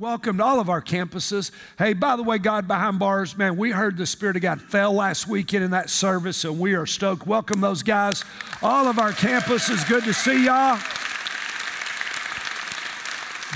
Welcome 0.00 0.38
to 0.38 0.44
all 0.44 0.60
of 0.60 0.70
our 0.70 0.80
campuses. 0.80 1.50
Hey, 1.76 1.92
by 1.92 2.16
the 2.16 2.22
way, 2.22 2.38
God 2.38 2.66
behind 2.66 2.98
bars, 2.98 3.36
man, 3.36 3.58
we 3.58 3.70
heard 3.70 3.98
the 3.98 4.06
Spirit 4.06 4.34
of 4.36 4.40
God 4.40 4.62
fell 4.62 4.94
last 4.94 5.28
weekend 5.28 5.62
in 5.62 5.72
that 5.72 5.90
service, 5.90 6.42
and 6.42 6.58
we 6.58 6.72
are 6.72 6.86
stoked. 6.86 7.26
Welcome 7.26 7.60
those 7.60 7.82
guys. 7.82 8.24
All 8.62 8.86
of 8.86 8.98
our 8.98 9.12
campuses, 9.12 9.86
good 9.86 10.04
to 10.04 10.14
see 10.14 10.46
y'all. 10.46 10.78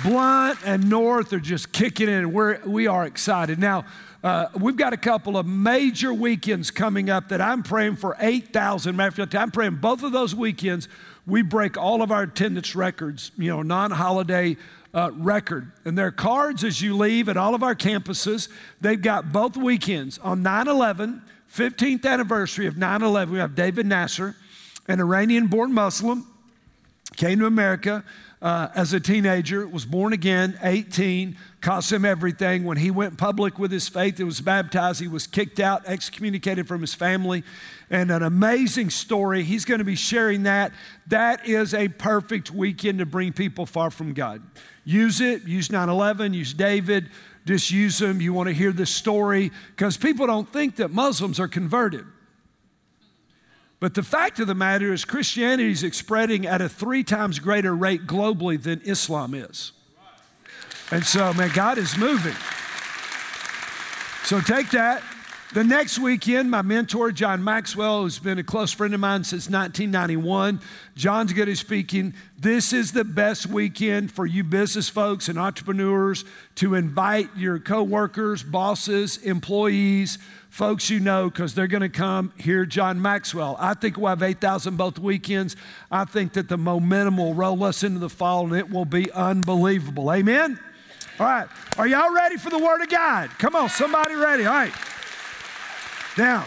Blount 0.03 0.59
and 0.67 0.91
North 0.91 1.33
are 1.33 1.41
just 1.41 1.72
kicking 1.72 2.09
in, 2.09 2.15
and 2.15 2.35
we're, 2.35 2.61
we 2.67 2.89
are 2.89 3.07
excited. 3.07 3.59
Now, 3.59 3.87
uh, 4.23 4.49
we've 4.55 4.77
got 4.77 4.93
a 4.93 4.99
couple 4.99 5.39
of 5.39 5.47
major 5.47 6.13
weekends 6.13 6.71
coming 6.71 7.09
up 7.09 7.31
that 7.31 7.41
I'm 7.41 7.63
praying 7.63 7.97
for 7.97 8.19
8,000. 8.21 8.95
Matter 8.95 9.09
of 9.09 9.15
fact, 9.15 9.35
I'm 9.35 9.51
praying 9.51 9.77
both 9.77 10.03
of 10.03 10.13
those 10.13 10.35
weekends 10.35 10.89
we 11.27 11.43
break 11.43 11.77
all 11.77 12.03
of 12.03 12.13
our 12.13 12.23
attendance 12.23 12.75
records, 12.77 13.31
you 13.39 13.49
know, 13.49 13.63
non 13.63 13.91
holiday 13.91 14.57
uh, 14.95 15.11
record. 15.15 15.73
And 15.85 15.99
their 15.99 16.13
cards 16.13 16.65
as 16.65 16.81
you 16.81 16.97
leave 16.97 17.29
at 17.29 17.37
all 17.37 17.55
of 17.55 17.63
our 17.63 17.75
campuses, 17.75 18.48
they've 18.80 19.01
got 19.01 19.33
both 19.33 19.57
weekends 19.57 20.19
on 20.19 20.43
9 20.43 20.69
11, 20.69 21.23
15th 21.52 22.07
anniversary 22.07 22.66
of 22.66 22.79
9 22.79 23.02
11. 23.02 23.35
We 23.35 23.41
have 23.41 23.55
David 23.55 23.87
Nasser, 23.87 24.37
an 24.87 25.01
Iranian 25.01 25.49
born 25.49 25.73
Muslim, 25.73 26.27
came 27.16 27.41
to 27.41 27.47
America 27.47 28.05
uh, 28.43 28.69
as 28.74 28.93
a 28.93 29.01
teenager, 29.01 29.66
was 29.66 29.84
born 29.84 30.12
again, 30.12 30.59
18, 30.62 31.37
cost 31.61 31.93
him 31.93 32.05
everything. 32.05 32.65
When 32.65 32.77
he 32.77 32.91
went 32.91 33.16
public 33.16 33.59
with 33.59 33.70
his 33.70 33.88
faith 33.88 34.19
and 34.19 34.27
was 34.27 34.41
baptized, 34.41 35.01
he 35.01 35.09
was 35.09 35.27
kicked 35.27 35.60
out, 35.60 35.87
excommunicated 35.87 36.69
from 36.69 36.80
his 36.80 36.95
family, 36.95 37.43
and 37.91 38.10
an 38.10 38.23
amazing 38.23 38.91
story. 38.91 39.43
He's 39.45 39.65
going 39.65 39.79
to 39.79 39.84
be 39.84 39.97
sharing 39.97 40.43
that. 40.43 40.73
That 41.07 41.47
is 41.47 41.73
a 41.74 41.88
perfect 41.88 42.51
weekend 42.51 42.98
to 42.98 43.07
bring 43.07 43.33
people 43.33 43.66
far 43.66 43.91
from 43.91 44.12
God. 44.12 44.43
Use 44.85 45.21
it, 45.21 45.45
use 45.45 45.73
9 45.73 45.88
11, 45.88 46.35
use 46.35 46.52
David, 46.52 47.10
just 47.46 47.71
use 47.71 47.98
them. 47.98 48.21
You 48.21 48.32
want 48.32 48.48
to 48.48 48.55
hear 48.55 48.73
this 48.73 48.91
story 48.91 49.51
because 49.74 49.96
people 49.96 50.27
don't 50.27 50.51
think 50.52 50.77
that 50.77 50.90
Muslims 50.90 51.40
are 51.40 51.49
converted. 51.49 52.05
But 53.85 53.93
the 53.93 54.02
fact 54.02 54.40
of 54.40 54.46
the 54.46 54.54
matter 54.54 54.95
is, 54.95 55.04
Christianity 55.04 55.73
is 55.73 55.95
spreading 55.95 56.46
at 56.46 56.63
a 56.63 56.71
three 56.71 57.04
times 57.04 57.38
greater 57.38 57.77
rate 57.77 58.07
globally 58.07 58.59
than 58.59 58.80
Islam 58.80 59.35
is. 59.35 59.73
And 60.90 61.04
so, 61.04 61.35
man, 61.35 61.51
God 61.52 61.77
is 61.77 61.95
moving. 61.99 62.32
So 64.25 64.41
take 64.41 64.71
that. 64.71 65.03
The 65.55 65.62
next 65.62 66.00
weekend, 66.00 66.50
my 66.50 66.62
mentor, 66.62 67.12
John 67.12 67.44
Maxwell, 67.44 68.03
who's 68.03 68.19
been 68.19 68.41
a 68.41 68.43
close 68.43 68.72
friend 68.72 68.93
of 68.93 68.99
mine 68.99 69.22
since 69.22 69.49
1991, 69.49 70.61
John's 70.97 71.33
going 71.33 71.47
to 71.47 71.53
be 71.53 71.55
speaking. 71.55 72.12
This 72.37 72.72
is 72.72 72.91
the 72.91 73.05
best 73.05 73.47
weekend 73.47 74.11
for 74.11 74.27
you 74.27 74.43
business 74.43 74.88
folks 74.88 75.28
and 75.28 75.38
entrepreneurs 75.38 76.25
to 76.56 76.75
invite 76.75 77.28
your 77.37 77.61
coworkers, 77.61 78.43
bosses, 78.43 79.19
employees, 79.19 80.19
folks 80.50 80.91
you 80.91 80.99
know, 80.99 81.31
because 81.31 81.55
they're 81.55 81.69
going 81.69 81.83
to 81.83 81.89
come 81.89 82.33
hear 82.37 82.66
John 82.66 83.00
Maxwell. 83.00 83.55
I 83.61 83.75
think 83.75 83.97
we'll 83.97 84.09
have 84.09 84.25
8,000 84.25 84.77
both 84.77 84.99
weekends. 84.99 85.55
I 85.89 86.05
think 86.05 86.33
that 86.33 86.49
the 86.49 86.59
momentum 86.59 87.19
will 87.19 87.34
roll 87.34 87.62
us 87.62 87.84
into 87.84 88.00
the 88.00 88.11
fall 88.11 88.47
and 88.47 88.56
it 88.56 88.72
will 88.72 88.87
be 88.87 89.09
unbelievable. 89.12 90.12
Amen? 90.12 90.59
All 91.21 91.27
right. 91.27 91.47
Are 91.78 91.87
y'all 91.87 92.12
ready 92.12 92.39
for 92.39 92.50
the 92.50 92.59
Word 92.59 92.83
of 92.83 92.89
God? 92.89 93.31
Come 93.39 93.55
on, 93.55 93.69
somebody 93.69 94.16
ready. 94.16 94.47
All 94.47 94.53
right. 94.53 94.72
Now, 96.16 96.47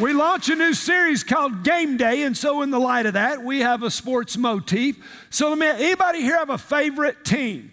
we 0.00 0.12
launch 0.12 0.48
a 0.48 0.54
new 0.54 0.74
series 0.74 1.24
called 1.24 1.64
Game 1.64 1.96
Day, 1.96 2.22
and 2.22 2.36
so 2.36 2.62
in 2.62 2.70
the 2.70 2.78
light 2.78 3.04
of 3.04 3.14
that, 3.14 3.42
we 3.42 3.60
have 3.60 3.82
a 3.82 3.90
sports 3.90 4.36
motif. 4.36 4.96
So 5.28 5.48
let 5.50 5.58
me, 5.58 5.66
anybody 5.66 6.20
here 6.20 6.38
have 6.38 6.50
a 6.50 6.58
favorite 6.58 7.24
team? 7.24 7.72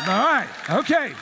All 0.00 0.06
right, 0.06 0.48
okay. 0.70 1.12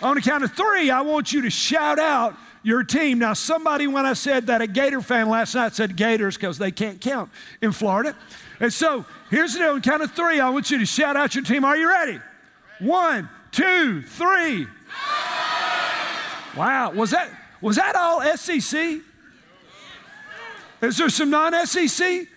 On 0.00 0.14
the 0.14 0.22
count 0.22 0.42
of 0.42 0.52
three, 0.52 0.90
I 0.90 1.02
want 1.02 1.32
you 1.32 1.42
to 1.42 1.50
shout 1.50 1.98
out 1.98 2.34
your 2.62 2.82
team. 2.82 3.18
Now, 3.18 3.34
somebody, 3.34 3.86
when 3.86 4.06
I 4.06 4.14
said 4.14 4.46
that 4.46 4.62
a 4.62 4.66
Gator 4.66 5.02
fan 5.02 5.28
last 5.28 5.54
night 5.54 5.74
said 5.74 5.94
Gators 5.94 6.36
because 6.36 6.56
they 6.56 6.70
can't 6.70 7.00
count 7.00 7.30
in 7.60 7.72
Florida. 7.72 8.16
And 8.58 8.72
so 8.72 9.04
here's 9.30 9.52
the 9.52 9.58
deal. 9.58 9.70
On 9.70 9.82
count 9.82 10.02
of 10.02 10.12
three, 10.12 10.40
I 10.40 10.48
want 10.48 10.70
you 10.70 10.78
to 10.78 10.86
shout 10.86 11.16
out 11.16 11.34
your 11.34 11.44
team. 11.44 11.64
Are 11.64 11.76
you 11.76 11.88
ready? 11.88 12.20
One, 12.80 13.28
two, 13.52 14.02
three. 14.02 14.66
Wow, 16.56 16.92
was 16.92 17.10
that 17.10 17.30
was 17.64 17.76
that 17.76 17.96
all 17.96 18.20
SEC? 18.36 19.00
Is 20.82 20.98
there 20.98 21.08
some 21.08 21.30
non-SEC? 21.30 22.28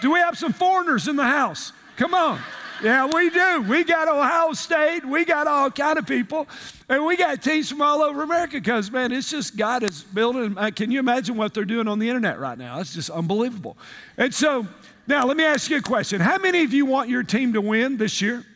Do 0.00 0.10
we 0.10 0.18
have 0.20 0.38
some 0.38 0.54
foreigners 0.54 1.06
in 1.06 1.16
the 1.16 1.24
house? 1.24 1.74
Come 1.98 2.14
on. 2.14 2.40
Yeah, 2.82 3.04
we 3.04 3.28
do. 3.28 3.60
We 3.68 3.84
got 3.84 4.08
Ohio 4.08 4.54
State. 4.54 5.04
We 5.04 5.26
got 5.26 5.46
all 5.46 5.70
kind 5.70 5.98
of 5.98 6.06
people. 6.06 6.48
And 6.88 7.04
we 7.04 7.18
got 7.18 7.42
teams 7.42 7.68
from 7.68 7.82
all 7.82 8.00
over 8.00 8.22
America 8.22 8.54
because, 8.54 8.90
man, 8.90 9.12
it's 9.12 9.30
just 9.30 9.54
God 9.54 9.82
is 9.82 10.02
building. 10.02 10.56
Uh, 10.56 10.70
can 10.70 10.90
you 10.90 10.98
imagine 10.98 11.36
what 11.36 11.52
they're 11.52 11.66
doing 11.66 11.86
on 11.86 11.98
the 11.98 12.08
internet 12.08 12.40
right 12.40 12.56
now? 12.56 12.80
It's 12.80 12.94
just 12.94 13.10
unbelievable. 13.10 13.76
And 14.16 14.32
so, 14.32 14.66
now 15.06 15.26
let 15.26 15.36
me 15.36 15.44
ask 15.44 15.68
you 15.68 15.76
a 15.76 15.82
question. 15.82 16.22
How 16.22 16.38
many 16.38 16.64
of 16.64 16.72
you 16.72 16.86
want 16.86 17.10
your 17.10 17.22
team 17.22 17.52
to 17.52 17.60
win 17.60 17.98
this 17.98 18.22
year? 18.22 18.46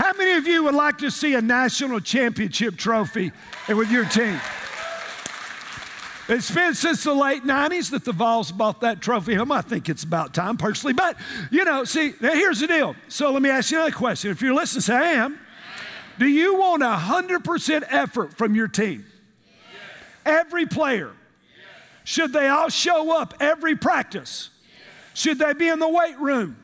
How 0.00 0.14
many 0.16 0.32
of 0.38 0.46
you 0.46 0.64
would 0.64 0.74
like 0.74 0.96
to 0.98 1.10
see 1.10 1.34
a 1.34 1.42
national 1.42 2.00
championship 2.00 2.78
trophy 2.78 3.32
with 3.68 3.90
your 3.90 4.06
team? 4.06 4.40
It's 6.26 6.50
been 6.50 6.72
since 6.72 7.04
the 7.04 7.12
late 7.12 7.44
90s 7.44 7.90
that 7.90 8.06
the 8.06 8.12
Vols 8.12 8.50
bought 8.50 8.80
that 8.80 9.02
trophy 9.02 9.34
home. 9.34 9.52
I 9.52 9.60
think 9.60 9.90
it's 9.90 10.02
about 10.02 10.32
time, 10.32 10.56
personally. 10.56 10.94
But, 10.94 11.18
you 11.50 11.66
know, 11.66 11.84
see, 11.84 12.14
here's 12.18 12.60
the 12.60 12.66
deal. 12.66 12.96
So 13.08 13.30
let 13.30 13.42
me 13.42 13.50
ask 13.50 13.70
you 13.70 13.76
another 13.76 13.94
question. 13.94 14.30
If 14.30 14.40
you're 14.40 14.54
listening, 14.54 14.80
say, 14.80 14.94
I 14.94 15.12
am. 15.22 15.38
Do 16.18 16.26
you 16.26 16.56
want 16.56 16.82
100% 16.82 17.84
effort 17.90 18.32
from 18.32 18.54
your 18.54 18.68
team? 18.68 19.04
Every 20.24 20.64
player. 20.64 21.10
Should 22.04 22.32
they 22.32 22.48
all 22.48 22.70
show 22.70 23.14
up 23.20 23.34
every 23.38 23.76
practice? 23.76 24.48
Should 25.12 25.38
they 25.38 25.52
be 25.52 25.68
in 25.68 25.78
the 25.78 25.90
weight 25.90 26.18
room? 26.18 26.59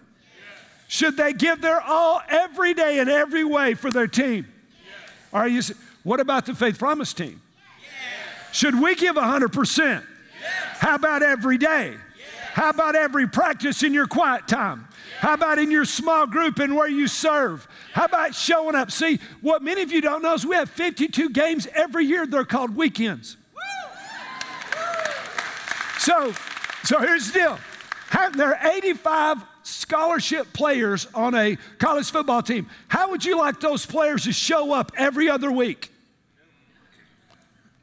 Should 0.88 1.16
they 1.16 1.32
give 1.32 1.60
their 1.60 1.80
all 1.80 2.22
every 2.28 2.74
day 2.74 2.98
in 2.98 3.08
every 3.08 3.44
way 3.44 3.74
for 3.74 3.90
their 3.90 4.06
team? 4.06 4.46
Are 5.32 5.48
you? 5.48 5.62
What 6.02 6.20
about 6.20 6.46
the 6.46 6.54
Faith 6.54 6.78
Promise 6.78 7.12
team? 7.12 7.42
Should 8.52 8.80
we 8.80 8.94
give 8.94 9.16
100%? 9.16 10.04
How 10.78 10.94
about 10.94 11.22
every 11.22 11.58
day? 11.58 11.94
How 12.52 12.70
about 12.70 12.94
every 12.94 13.28
practice 13.28 13.82
in 13.82 13.92
your 13.92 14.06
quiet 14.06 14.48
time? 14.48 14.88
How 15.18 15.34
about 15.34 15.58
in 15.58 15.70
your 15.70 15.84
small 15.84 16.26
group 16.26 16.58
and 16.58 16.76
where 16.76 16.88
you 16.88 17.06
serve? 17.08 17.66
How 17.92 18.04
about 18.04 18.34
showing 18.34 18.74
up? 18.74 18.90
See, 18.90 19.18
what 19.40 19.62
many 19.62 19.82
of 19.82 19.90
you 19.90 20.00
don't 20.00 20.22
know 20.22 20.34
is 20.34 20.46
we 20.46 20.54
have 20.54 20.70
52 20.70 21.30
games 21.30 21.66
every 21.74 22.06
year. 22.06 22.26
They're 22.26 22.44
called 22.44 22.76
weekends. 22.76 23.36
So, 25.98 26.32
so 26.84 27.00
here's 27.00 27.32
the 27.32 27.38
deal. 27.40 27.58
There 28.34 28.54
are 28.54 28.72
85 28.72 29.42
scholarship 29.66 30.52
players 30.52 31.06
on 31.14 31.34
a 31.34 31.56
college 31.78 32.10
football 32.10 32.42
team. 32.42 32.68
How 32.88 33.10
would 33.10 33.24
you 33.24 33.36
like 33.36 33.60
those 33.60 33.84
players 33.84 34.24
to 34.24 34.32
show 34.32 34.72
up 34.72 34.92
every 34.96 35.28
other 35.28 35.50
week? 35.50 35.90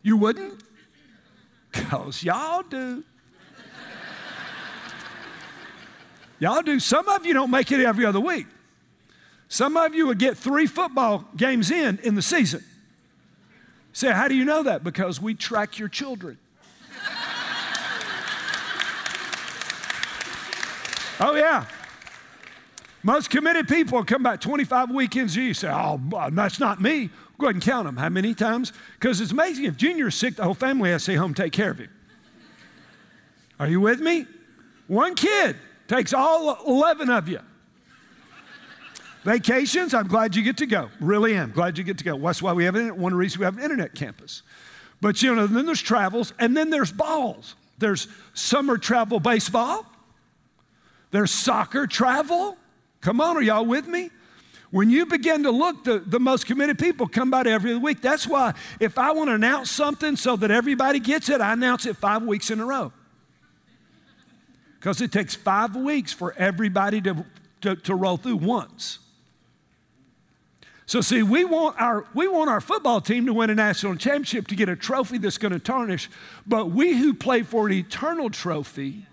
You 0.02 0.18
wouldn't? 0.18 0.64
Because 1.72 2.24
y'all 2.24 2.64
do. 2.64 3.04
y'all 6.40 6.62
do. 6.62 6.80
Some 6.80 7.08
of 7.10 7.26
you 7.26 7.34
don't 7.34 7.52
make 7.52 7.72
it 7.72 7.80
every 7.80 8.06
other 8.06 8.20
week. 8.20 8.48
Some 9.48 9.78
of 9.78 9.94
you 9.94 10.08
would 10.08 10.20
get 10.20 10.38
three 10.38 10.66
football 10.66 11.26
games 11.36 11.70
in 11.70 12.00
in 12.00 12.16
the 12.16 12.22
season. 12.22 12.64
Say, 13.92 14.12
how 14.12 14.28
do 14.28 14.36
you 14.36 14.46
know 14.46 14.64
that? 14.64 14.84
Because 14.84 15.22
we 15.22 15.36
track 15.36 15.78
your 15.78 15.88
children. 15.88 16.38
Oh, 21.30 21.36
yeah. 21.36 21.66
Most 23.04 23.30
committed 23.30 23.68
people 23.68 24.04
come 24.06 24.24
back 24.24 24.40
25 24.40 24.92
weekends 24.92 25.36
a 25.36 25.40
year. 25.40 25.48
You 25.50 25.54
say, 25.54 25.70
oh, 25.70 26.00
that's 26.32 26.60
not 26.60 26.82
me. 26.82 27.10
Go 27.38 27.48
ahead 27.48 27.56
and 27.56 27.64
count 27.64 27.86
them. 27.86 27.98
How 27.98 28.10
many 28.10 28.34
times? 28.34 28.72
Because 28.94 29.20
it's 29.20 29.32
amazing. 29.32 29.66
If 29.66 29.76
Junior's 29.76 30.16
sick, 30.16 30.36
the 30.36 30.44
whole 30.44 30.54
family 30.54 30.92
has 30.92 31.02
to 31.02 31.12
stay 31.12 31.16
home 31.16 31.34
take 31.34 31.52
care 31.52 31.72
of 31.72 31.80
him. 31.80 31.90
Are 33.60 33.68
you 33.68 33.82
with 33.82 34.00
me? 34.00 34.26
One 34.88 35.16
kid 35.16 35.58
takes 35.88 36.14
all 36.14 36.58
11 36.66 37.10
of 37.10 37.28
you. 37.28 37.40
Vacations, 39.24 39.94
I'm 39.94 40.08
glad 40.08 40.36
you 40.36 40.44
get 40.44 40.58
to 40.58 40.66
go. 40.66 40.90
Really 41.00 41.36
am. 41.36 41.52
Glad 41.52 41.78
you 41.78 41.84
get 41.84 41.98
to 41.98 42.04
go. 42.04 42.18
That's 42.18 42.42
why 42.42 42.54
we 42.54 42.66
have 42.66 42.76
one 42.96 43.16
reason 43.16 43.40
we 43.40 43.46
have 43.46 43.58
an 43.58 43.64
internet 43.64 43.96
campus. 43.96 44.42
But 45.00 45.22
you 45.22 45.34
know, 45.34 45.48
then 45.48 45.66
there's 45.66 45.82
travels, 45.82 46.34
and 46.40 46.56
then 46.56 46.70
there's 46.70 46.92
balls. 46.92 47.56
There's 47.78 48.08
summer 48.34 48.78
travel 48.78 49.20
baseball. 49.20 49.86
There's 51.14 51.30
soccer 51.30 51.86
travel. 51.86 52.58
Come 53.02 53.22
on, 53.22 53.38
are 53.38 53.42
y'all 53.44 53.68
with 53.68 53.88
me? 53.88 54.10
When 54.72 54.90
you 54.90 55.06
begin 55.06 55.44
to 55.44 55.52
look, 55.52 55.84
the, 55.84 56.00
the 56.00 56.20
most 56.20 56.48
committed 56.48 56.80
people 56.80 57.08
come 57.08 57.30
by 57.30 57.44
every 57.44 57.78
week. 57.78 58.02
That's 58.02 58.26
why 58.26 58.56
if 58.80 58.98
I 58.98 59.12
want 59.12 59.30
to 59.30 59.36
announce 59.36 59.70
something 59.70 60.16
so 60.16 60.36
that 60.38 60.50
everybody 60.50 61.00
gets 61.00 61.30
it, 61.30 61.40
I 61.40 61.54
announce 61.54 61.86
it 61.86 61.98
five 61.98 62.24
weeks 62.24 62.50
in 62.50 62.60
a 62.60 62.66
row. 62.66 62.92
Because 64.80 65.02
it 65.02 65.12
takes 65.12 65.36
five 65.36 65.76
weeks 65.76 66.12
for 66.12 66.34
everybody 66.34 67.00
to, 67.02 67.24
to, 67.62 67.76
to 67.76 67.94
roll 67.94 68.18
through 68.18 68.38
once. 68.38 68.98
So 70.88 71.00
see, 71.00 71.22
we 71.22 71.46
want 71.46 71.80
our 71.80 72.08
we 72.16 72.28
want 72.28 72.50
our 72.50 72.60
football 72.60 73.02
team 73.02 73.28
to 73.28 73.34
win 73.34 73.52
a 73.52 73.56
national 73.56 73.98
championship 73.98 74.48
to 74.48 74.56
get 74.56 74.68
a 74.68 74.76
trophy 74.76 75.20
that's 75.20 75.38
going 75.38 75.54
to 75.54 75.60
tarnish, 75.60 76.10
but 76.48 76.72
we 76.72 76.98
who 76.98 77.14
play 77.14 77.44
for 77.44 77.68
an 77.68 77.74
eternal 77.74 78.32
trophy, 78.32 79.06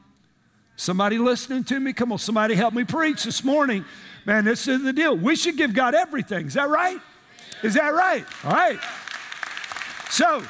somebody 0.80 1.18
listening 1.18 1.62
to 1.64 1.78
me, 1.78 1.92
come 1.92 2.10
on, 2.10 2.18
somebody 2.18 2.54
help 2.54 2.72
me 2.72 2.84
preach 2.84 3.24
this 3.24 3.44
morning. 3.44 3.84
Man, 4.24 4.44
this 4.44 4.66
is 4.66 4.82
the 4.82 4.92
deal. 4.92 5.16
We 5.16 5.36
should 5.36 5.56
give 5.56 5.74
God 5.74 5.94
everything. 5.94 6.46
Is 6.46 6.54
that 6.54 6.68
right? 6.68 6.98
Is 7.62 7.74
that 7.74 7.92
right? 7.92 8.24
All 8.44 8.52
right. 8.52 8.78
So, 10.08 10.42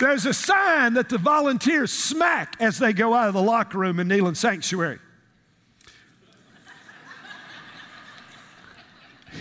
there's 0.00 0.26
a 0.26 0.32
sign 0.32 0.94
that 0.94 1.08
the 1.08 1.18
volunteers 1.18 1.92
smack 1.92 2.56
as 2.58 2.78
they 2.78 2.92
go 2.92 3.14
out 3.14 3.28
of 3.28 3.34
the 3.34 3.42
locker 3.42 3.78
room 3.78 4.00
in 4.00 4.08
Neyland 4.08 4.36
Sanctuary. 4.36 4.98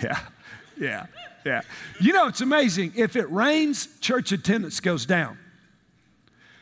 Yeah, 0.01 0.19
yeah, 0.79 1.05
yeah. 1.45 1.61
You 1.99 2.13
know, 2.13 2.27
it's 2.27 2.39
amazing. 2.39 2.93
If 2.95 3.17
it 3.17 3.29
rains, 3.29 3.89
church 3.99 4.31
attendance 4.31 4.79
goes 4.79 5.05
down. 5.05 5.37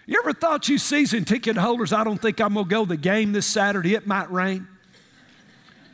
You 0.09 0.17
ever 0.17 0.33
thought 0.33 0.67
you 0.67 0.79
season 0.79 1.23
ticket 1.23 1.55
holders, 1.55 1.93
I 1.93 2.03
don't 2.03 2.19
think 2.19 2.41
I'm 2.41 2.55
going 2.55 2.65
to 2.65 2.69
go 2.69 2.83
to 2.83 2.89
the 2.89 2.97
game 2.97 3.31
this 3.31 3.45
Saturday, 3.45 3.93
it 3.93 4.07
might 4.07 4.31
rain? 4.31 4.67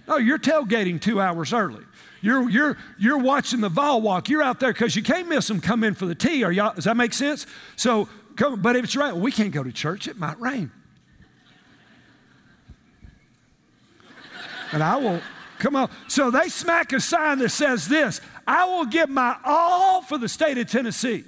No, 0.08 0.16
you're 0.16 0.40
tailgating 0.40 1.02
two 1.02 1.20
hours 1.20 1.52
early. 1.52 1.84
You're, 2.22 2.50
you're, 2.50 2.78
you're 2.98 3.18
watching 3.18 3.60
the 3.60 3.68
vol 3.68 4.02
walk. 4.02 4.30
You're 4.30 4.42
out 4.42 4.62
there 4.62 4.72
because 4.72 4.96
you 4.96 5.04
can't 5.04 5.28
miss 5.28 5.50
them 5.50 5.60
come 5.60 5.84
in 5.84 5.96
for 5.96 6.06
the 6.06 6.16
tea. 6.16 6.46
Are 6.46 6.52
y'all, 6.54 6.74
does 6.74 6.86
that 6.86 6.96
make 6.96 7.12
sense? 7.12 7.46
So, 7.76 8.08
come, 8.38 8.62
but 8.62 8.78
if 8.78 8.86
it's 8.86 8.96
right, 8.96 9.14
we 9.14 9.34
can't 9.34 9.52
go 9.52 9.64
to 9.64 9.72
church. 9.74 10.08
It 10.08 10.18
might 10.18 10.40
rain. 10.40 10.72
And 14.72 14.82
I 14.82 14.96
will 14.96 15.20
Come 15.60 15.76
on. 15.76 15.90
So 16.08 16.32
they 16.32 16.48
smack 16.48 16.94
a 16.94 17.02
sign 17.02 17.40
that 17.40 17.50
says 17.50 17.90
this 17.90 18.22
I 18.48 18.64
will 18.64 18.86
give 18.86 19.10
my 19.10 19.36
all 19.44 20.02
for 20.02 20.18
the 20.18 20.30
state 20.30 20.58
of 20.58 20.70
Tennessee. 20.70 21.26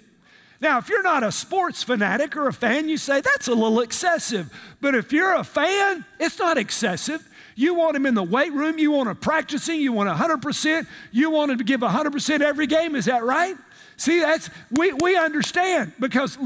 Now, 0.59 0.79
if 0.79 0.89
you're 0.89 1.03
not 1.03 1.23
a 1.23 1.31
sports 1.31 1.83
fanatic 1.83 2.35
or 2.35 2.47
a 2.47 2.53
fan, 2.53 2.89
you 2.89 2.97
say 2.97 3.21
that's 3.21 3.47
a 3.47 3.53
little 3.53 3.81
excessive. 3.81 4.51
But 4.81 4.95
if 4.95 5.11
you're 5.11 5.35
a 5.35 5.43
fan, 5.43 6.05
it's 6.19 6.39
not 6.39 6.57
excessive. 6.57 7.27
You 7.55 7.73
want 7.73 7.95
him 7.95 8.05
in 8.05 8.13
the 8.13 8.23
weight 8.23 8.53
room, 8.53 8.77
you 8.77 8.91
want 8.91 9.09
him 9.09 9.15
practicing, 9.15 9.79
you 9.79 9.91
want 9.91 10.09
100%, 10.09 10.87
you 11.11 11.31
want 11.31 11.51
him 11.51 11.57
to 11.57 11.63
give 11.63 11.81
100% 11.81 12.41
every 12.41 12.67
game. 12.67 12.95
Is 12.95 13.05
that 13.05 13.23
right? 13.23 13.55
See, 13.97 14.19
that's 14.19 14.51
we, 14.69 14.93
we 14.93 15.17
understand 15.17 15.93
because 15.99 16.37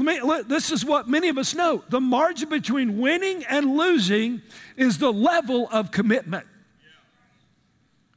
this 0.46 0.72
is 0.72 0.86
what 0.86 1.06
many 1.06 1.28
of 1.28 1.36
us 1.36 1.54
know. 1.54 1.84
The 1.90 2.00
margin 2.00 2.48
between 2.48 2.98
winning 2.98 3.44
and 3.44 3.76
losing 3.76 4.40
is 4.76 4.96
the 4.96 5.12
level 5.12 5.68
of 5.70 5.90
commitment. 5.90 6.46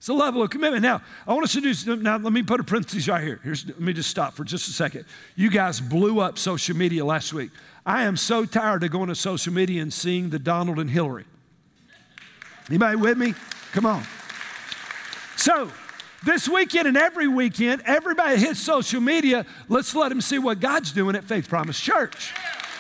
It's 0.06 0.10
a 0.12 0.14
level 0.14 0.44
of 0.44 0.52
commitment. 0.52 0.84
Now, 0.84 1.02
I 1.26 1.34
want 1.34 1.46
us 1.46 1.54
to 1.54 1.62
do, 1.62 1.96
now 1.96 2.18
let 2.18 2.32
me 2.32 2.44
put 2.44 2.60
a 2.60 2.64
parenthesis 2.64 3.08
right 3.08 3.24
here. 3.24 3.40
Here's, 3.44 3.66
let 3.66 3.82
me 3.82 3.92
just 3.92 4.08
stop 4.08 4.36
for 4.36 4.44
just 4.44 4.68
a 4.68 4.72
second. 4.72 5.06
You 5.36 5.50
guys 5.50 5.82
blew 5.82 6.20
up 6.20 6.38
social 6.38 6.78
media 6.78 7.04
last 7.04 7.34
week. 7.34 7.50
I 7.88 8.04
am 8.04 8.16
so 8.16 8.46
tired 8.46 8.84
of 8.84 8.92
going 8.92 9.08
to 9.08 9.16
social 9.16 9.52
media 9.52 9.82
and 9.82 9.92
seeing 9.92 10.30
the 10.30 10.38
Donald 10.38 10.78
and 10.78 10.92
Hillary. 10.92 11.26
Anybody 12.70 12.98
with 12.98 13.18
me? 13.18 13.34
Come 13.72 13.88
on. 13.88 14.04
So, 15.38 15.72
this 16.24 16.48
weekend 16.48 16.88
and 16.88 16.98
every 16.98 17.28
weekend, 17.28 17.82
everybody 17.88 18.38
hits 18.38 18.60
social 18.60 19.02
media. 19.02 19.44
Let's 19.70 19.96
let 19.96 20.10
them 20.10 20.22
see 20.22 20.38
what 20.38 20.60
God's 20.60 20.92
doing 20.92 21.16
at 21.16 21.24
Faith 21.24 21.50
Promise 21.50 21.80
Church. 21.80 22.32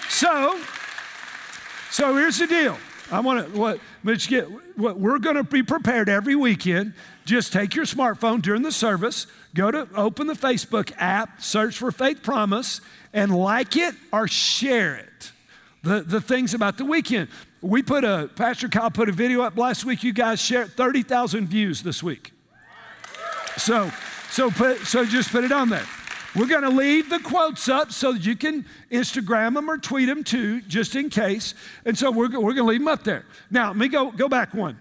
So, 0.10 0.62
so 1.90 2.16
here's 2.18 2.38
the 2.38 2.46
deal. 2.46 2.78
I 3.12 3.22
want 3.22 3.52
to 3.52 3.60
what 3.60 3.80
let's 4.04 4.28
get 4.28 4.48
we're 4.78 5.20
going 5.20 5.36
to 5.36 5.44
be 5.44 5.64
prepared 5.64 6.10
every 6.10 6.36
weekend. 6.36 6.94
Just 7.26 7.54
take 7.54 7.76
your 7.76 7.86
smartphone 7.86 8.42
during 8.42 8.62
the 8.62 8.72
service, 8.72 9.28
go 9.54 9.72
to 9.72 9.88
open 9.96 10.28
the 10.28 10.34
Facebook 10.34 10.92
app, 10.98 11.42
search 11.42 11.78
for 11.78 11.92
Faith 11.92 12.22
Promise, 12.22 12.82
and 13.14 13.36
like 13.36 13.76
it 13.76 13.96
or 14.12 14.28
share 14.28 14.96
it. 14.96 15.32
The, 15.84 16.02
the 16.02 16.20
things 16.20 16.54
about 16.54 16.78
the 16.78 16.86
weekend. 16.86 17.30
We 17.62 17.84
put 17.84 18.04
a 18.04 18.30
Pastor 18.36 18.68
Kyle 18.68 18.92
put 18.92 19.10
a 19.10 19.12
video 19.12 19.42
up 19.42 19.58
last 19.58 19.86
week. 19.86 20.04
You 20.04 20.14
guys 20.14 20.42
shared 20.42 20.72
30,000 20.72 21.48
views 21.48 21.84
this 21.84 22.04
week. 22.04 22.32
So 23.58 23.92
so 24.30 24.52
put 24.52 24.80
so 24.80 25.06
just 25.06 25.32
put 25.32 25.44
it 25.44 25.52
on 25.52 25.70
there. 25.70 25.86
We're 26.36 26.48
going 26.48 26.64
to 26.64 26.70
leave 26.70 27.10
the 27.10 27.20
quotes 27.20 27.70
up 27.70 27.94
so 27.94 28.12
that 28.12 28.26
you 28.26 28.36
can 28.36 28.66
Instagram 28.92 29.54
them 29.54 29.70
or 29.70 29.78
tweet 29.78 30.08
them 30.08 30.24
too, 30.24 30.62
just 30.62 30.96
in 30.96 31.10
case. 31.10 31.54
And 31.86 31.98
so 31.98 32.12
we're, 32.12 32.28
we're 32.28 32.54
going 32.54 32.58
to 32.58 32.64
leave 32.64 32.82
them 32.82 32.90
up 32.90 33.06
there. 33.06 33.26
Now, 33.50 33.68
let 33.68 33.78
me 33.78 33.88
go, 33.88 34.12
go 34.12 34.28
back 34.28 34.54
one. 34.54 34.78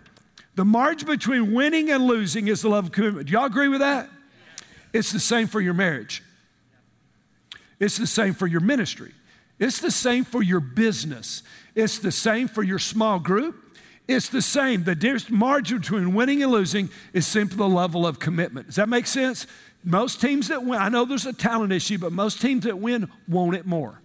The 0.56 0.64
margin 0.64 1.06
between 1.06 1.54
winning 1.54 1.90
and 1.90 2.06
losing 2.06 2.48
is 2.48 2.62
the 2.62 2.68
love 2.68 2.86
of 2.86 2.92
commitment. 2.92 3.28
Do 3.28 3.32
y'all 3.32 3.44
agree 3.44 3.68
with 3.68 3.80
that? 3.80 4.08
It's 4.92 5.12
the 5.12 5.20
same 5.20 5.46
for 5.46 5.60
your 5.60 5.74
marriage. 5.74 6.22
It's 7.78 7.98
the 7.98 8.06
same 8.06 8.34
for 8.34 8.46
your 8.46 8.60
ministry. 8.60 9.12
It's 9.58 9.80
the 9.80 9.90
same 9.90 10.24
for 10.24 10.42
your 10.42 10.60
business. 10.60 11.42
It's 11.74 11.98
the 11.98 12.12
same 12.12 12.48
for 12.48 12.62
your 12.62 12.78
small 12.78 13.18
group. 13.18 13.56
It's 14.06 14.28
the 14.28 14.42
same. 14.42 14.84
The 14.84 15.24
margin 15.30 15.78
between 15.78 16.14
winning 16.14 16.42
and 16.42 16.52
losing 16.52 16.90
is 17.12 17.26
simply 17.26 17.56
the 17.56 17.68
level 17.68 18.06
of 18.06 18.18
commitment. 18.18 18.66
Does 18.66 18.76
that 18.76 18.88
make 18.88 19.06
sense? 19.06 19.46
Most 19.84 20.20
teams 20.20 20.48
that 20.48 20.64
win, 20.64 20.80
I 20.80 20.88
know 20.88 21.04
there's 21.04 21.26
a 21.26 21.32
talent 21.32 21.72
issue, 21.72 21.98
but 21.98 22.10
most 22.10 22.40
teams 22.40 22.64
that 22.64 22.78
win 22.78 23.10
want 23.28 23.54
it 23.54 23.66
more. 23.66 24.00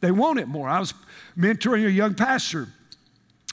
They 0.00 0.10
want 0.10 0.40
it 0.40 0.48
more. 0.48 0.68
I 0.68 0.78
was 0.78 0.92
mentoring 1.38 1.86
a 1.86 1.90
young 1.90 2.14
pastor. 2.14 2.68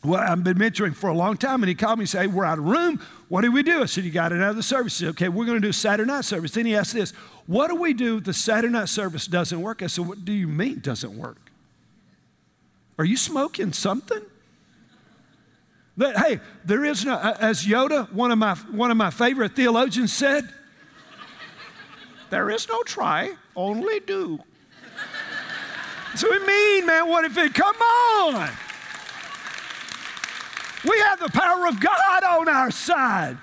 Well, 0.03 0.19
I've 0.19 0.43
been 0.43 0.57
mentoring 0.57 0.95
for 0.95 1.09
a 1.09 1.13
long 1.13 1.37
time, 1.37 1.61
and 1.61 1.69
he 1.69 1.75
called 1.75 1.99
me 1.99 2.03
and 2.03 2.09
said, 2.09 2.21
Hey, 2.21 2.27
we're 2.27 2.45
out 2.45 2.57
of 2.57 2.65
room. 2.65 3.01
What 3.27 3.41
do 3.41 3.51
we 3.51 3.63
do? 3.63 3.81
I 3.81 3.85
said, 3.85 4.03
You 4.03 4.11
got 4.11 4.33
another 4.33 4.61
service. 4.61 4.97
He 4.97 5.05
said, 5.05 5.11
Okay, 5.11 5.29
we're 5.29 5.45
going 5.45 5.57
to 5.57 5.61
do 5.61 5.69
a 5.69 5.73
Saturday 5.73 6.09
night 6.09 6.25
service. 6.25 6.51
Then 6.51 6.65
he 6.65 6.75
asked 6.75 6.93
this, 6.93 7.11
What 7.47 7.67
do 7.67 7.75
we 7.75 7.93
do 7.93 8.17
if 8.17 8.23
the 8.23 8.33
Saturday 8.33 8.73
night 8.73 8.89
service 8.89 9.27
doesn't 9.27 9.61
work? 9.61 9.81
I 9.81 9.87
said, 9.87 10.07
What 10.07 10.25
do 10.25 10.33
you 10.33 10.47
mean 10.47 10.79
doesn't 10.79 11.17
work? 11.17 11.51
Are 12.97 13.05
you 13.05 13.15
smoking 13.15 13.71
something? 13.71 14.21
That, 15.97 16.17
hey, 16.17 16.39
there 16.63 16.85
is 16.85 17.03
no, 17.03 17.17
as 17.17 17.65
Yoda, 17.65 18.11
one 18.13 18.31
of 18.31 18.37
my, 18.37 18.55
one 18.55 18.89
of 18.89 18.97
my 18.97 19.09
favorite 19.09 19.53
theologians 19.53 20.13
said, 20.13 20.49
there 22.29 22.49
is 22.49 22.67
no 22.67 22.83
try, 22.83 23.33
only 23.55 23.99
do. 23.99 24.39
So 26.15 26.29
we 26.29 26.39
mean, 26.45 26.85
man, 26.85 27.07
what 27.07 27.25
if 27.25 27.37
it, 27.37 27.53
come 27.53 27.75
on. 27.75 28.49
We 30.83 30.97
have 30.99 31.19
the 31.19 31.29
power 31.29 31.67
of 31.67 31.79
God 31.79 32.23
on 32.23 32.47
our 32.47 32.71
side. 32.71 33.37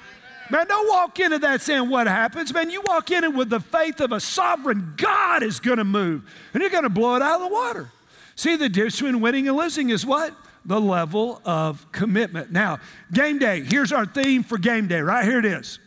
Man, 0.50 0.66
don't 0.66 0.88
walk 0.88 1.18
into 1.18 1.38
that 1.40 1.60
saying 1.60 1.88
what 1.90 2.06
happens. 2.06 2.52
Man, 2.52 2.70
you 2.70 2.80
walk 2.82 3.10
in 3.10 3.24
it 3.24 3.34
with 3.34 3.50
the 3.50 3.60
faith 3.60 4.00
of 4.00 4.12
a 4.12 4.20
sovereign 4.20 4.94
God 4.96 5.42
is 5.42 5.58
going 5.60 5.78
to 5.78 5.84
move, 5.84 6.22
and 6.54 6.60
you're 6.60 6.70
going 6.70 6.84
to 6.84 6.88
blow 6.88 7.16
it 7.16 7.22
out 7.22 7.40
of 7.40 7.48
the 7.48 7.54
water. 7.54 7.90
See, 8.36 8.56
the 8.56 8.68
difference 8.68 8.96
between 9.00 9.20
winning 9.20 9.48
and 9.48 9.56
losing 9.56 9.90
is 9.90 10.06
what? 10.06 10.34
The 10.64 10.80
level 10.80 11.40
of 11.44 11.90
commitment. 11.92 12.52
Now, 12.52 12.78
game 13.12 13.38
day. 13.38 13.62
Here's 13.62 13.92
our 13.92 14.06
theme 14.06 14.42
for 14.42 14.58
game 14.58 14.88
day. 14.88 15.00
Right 15.00 15.24
here 15.24 15.38
it 15.38 15.44
is. 15.44 15.78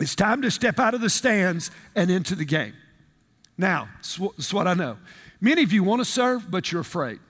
It's 0.00 0.14
time 0.14 0.42
to 0.42 0.50
step 0.50 0.78
out 0.78 0.94
of 0.94 1.00
the 1.00 1.10
stands 1.10 1.70
and 1.94 2.10
into 2.10 2.34
the 2.34 2.44
game. 2.44 2.74
Now, 3.58 3.88
that's 4.00 4.52
what 4.52 4.66
I 4.66 4.74
know. 4.74 4.98
Many 5.40 5.62
of 5.62 5.72
you 5.72 5.84
want 5.84 6.00
to 6.00 6.04
serve, 6.04 6.50
but 6.50 6.72
you're 6.72 6.80
afraid. 6.80 7.20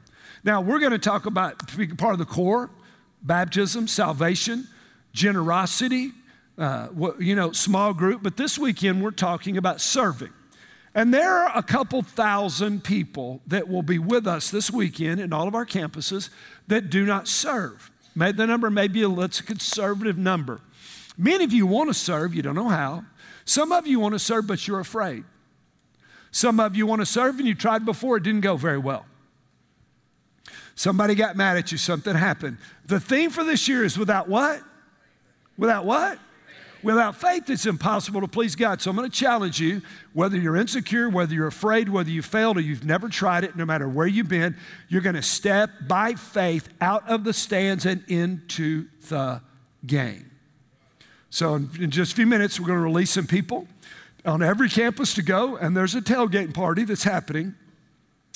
Now, 0.44 0.60
we're 0.60 0.78
going 0.78 0.92
to 0.92 0.98
talk 0.98 1.26
about 1.26 1.76
being 1.76 1.96
part 1.96 2.12
of 2.12 2.18
the 2.18 2.24
core 2.24 2.70
baptism, 3.22 3.86
salvation, 3.86 4.66
generosity, 5.12 6.10
uh, 6.58 6.88
you 7.18 7.34
know, 7.34 7.52
small 7.52 7.94
group. 7.94 8.22
But 8.22 8.36
this 8.36 8.58
weekend, 8.58 9.02
we're 9.02 9.12
talking 9.12 9.56
about 9.56 9.80
serving. 9.80 10.32
And 10.94 11.12
there 11.14 11.32
are 11.32 11.56
a 11.56 11.62
couple 11.62 12.02
thousand 12.02 12.84
people 12.84 13.40
that 13.46 13.68
will 13.68 13.82
be 13.82 13.98
with 13.98 14.26
us 14.26 14.50
this 14.50 14.70
weekend 14.70 15.20
in 15.20 15.32
all 15.32 15.48
of 15.48 15.54
our 15.54 15.64
campuses 15.64 16.28
that 16.68 16.90
do 16.90 17.06
not 17.06 17.28
serve. 17.28 17.90
The 18.14 18.32
number 18.46 18.68
may 18.68 18.88
be 18.88 19.02
a, 19.02 19.08
let's 19.08 19.40
a 19.40 19.42
conservative 19.42 20.18
number. 20.18 20.60
Many 21.22 21.44
of 21.44 21.52
you 21.52 21.68
want 21.68 21.88
to 21.88 21.94
serve, 21.94 22.34
you 22.34 22.42
don't 22.42 22.56
know 22.56 22.68
how. 22.68 23.04
Some 23.44 23.70
of 23.70 23.86
you 23.86 24.00
want 24.00 24.16
to 24.16 24.18
serve, 24.18 24.48
but 24.48 24.66
you're 24.66 24.80
afraid. 24.80 25.22
Some 26.32 26.58
of 26.58 26.74
you 26.74 26.84
want 26.84 27.00
to 27.00 27.06
serve 27.06 27.38
and 27.38 27.46
you 27.46 27.54
tried 27.54 27.84
before, 27.84 28.16
it 28.16 28.24
didn't 28.24 28.40
go 28.40 28.56
very 28.56 28.78
well. 28.78 29.06
Somebody 30.74 31.14
got 31.14 31.36
mad 31.36 31.56
at 31.56 31.70
you, 31.70 31.78
something 31.78 32.16
happened. 32.16 32.56
The 32.86 32.98
theme 32.98 33.30
for 33.30 33.44
this 33.44 33.68
year 33.68 33.84
is 33.84 33.96
without 33.96 34.28
what? 34.28 34.62
Without 35.56 35.84
what? 35.84 36.18
Without 36.82 37.14
faith, 37.14 37.48
it's 37.48 37.66
impossible 37.66 38.22
to 38.22 38.26
please 38.26 38.56
God. 38.56 38.82
So 38.82 38.90
I'm 38.90 38.96
going 38.96 39.08
to 39.08 39.16
challenge 39.16 39.60
you 39.60 39.80
whether 40.14 40.36
you're 40.36 40.56
insecure, 40.56 41.08
whether 41.08 41.32
you're 41.32 41.46
afraid, 41.46 41.88
whether 41.88 42.10
you 42.10 42.22
failed, 42.22 42.56
or 42.56 42.60
you've 42.62 42.84
never 42.84 43.08
tried 43.08 43.44
it, 43.44 43.54
no 43.54 43.64
matter 43.64 43.88
where 43.88 44.08
you've 44.08 44.28
been, 44.28 44.56
you're 44.88 45.02
going 45.02 45.14
to 45.14 45.22
step 45.22 45.70
by 45.86 46.14
faith 46.14 46.68
out 46.80 47.08
of 47.08 47.22
the 47.22 47.32
stands 47.32 47.86
and 47.86 48.02
into 48.08 48.88
the 49.08 49.40
game. 49.86 50.31
So, 51.32 51.54
in 51.54 51.90
just 51.90 52.12
a 52.12 52.16
few 52.16 52.26
minutes, 52.26 52.60
we're 52.60 52.66
going 52.66 52.78
to 52.78 52.84
release 52.84 53.10
some 53.10 53.26
people 53.26 53.66
on 54.26 54.42
every 54.42 54.68
campus 54.68 55.14
to 55.14 55.22
go, 55.22 55.56
and 55.56 55.74
there's 55.74 55.94
a 55.94 56.02
tailgating 56.02 56.52
party 56.52 56.84
that's 56.84 57.04
happening. 57.04 57.54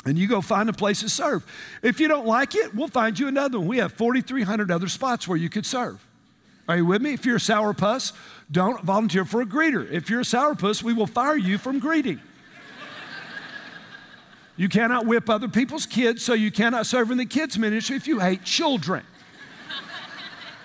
And 0.07 0.17
you 0.17 0.27
go 0.27 0.41
find 0.41 0.71
a 0.71 0.73
place 0.73 1.01
to 1.01 1.11
serve. 1.11 1.45
If 1.83 2.01
you 2.01 2.09
don't 2.09 2.27
like 2.27 2.55
it, 2.55 2.75
we'll 2.75 2.89
find 2.89 3.19
you 3.19 3.29
another 3.29 3.59
one. 3.59 3.69
We 3.69 3.79
have 3.79 3.93
4,300 3.93 4.71
other 4.71 4.89
spots 4.89 5.29
where 5.29 5.37
you 5.37 5.51
could 5.51 5.67
serve. 5.67 6.07
Are 6.69 6.79
you 6.79 6.87
with 6.87 7.03
me? 7.03 7.13
If 7.13 7.27
you're 7.27 7.37
a 7.37 7.39
sourpuss, 7.39 8.15
don't 8.51 8.83
volunteer 8.83 9.27
for 9.27 9.43
a 9.43 9.47
greeter. 9.47 9.87
If 9.93 10.09
you're 10.09 10.21
a 10.21 10.25
sourpuss, 10.25 10.83
we 10.83 10.95
will 10.95 11.07
fire 11.07 11.37
you 11.37 11.59
from 11.59 11.81
greeting. 11.81 12.19
you 14.57 14.71
cannot 14.71 15.05
whip 15.05 15.29
other 15.29 15.49
people's 15.49 15.85
kids, 15.85 16.25
so 16.25 16.33
you 16.33 16.51
cannot 16.51 16.87
serve 16.87 17.11
in 17.11 17.19
the 17.19 17.27
kids' 17.27 17.59
ministry 17.59 17.97
if 17.97 18.07
you 18.07 18.21
hate 18.21 18.43
children. 18.43 19.05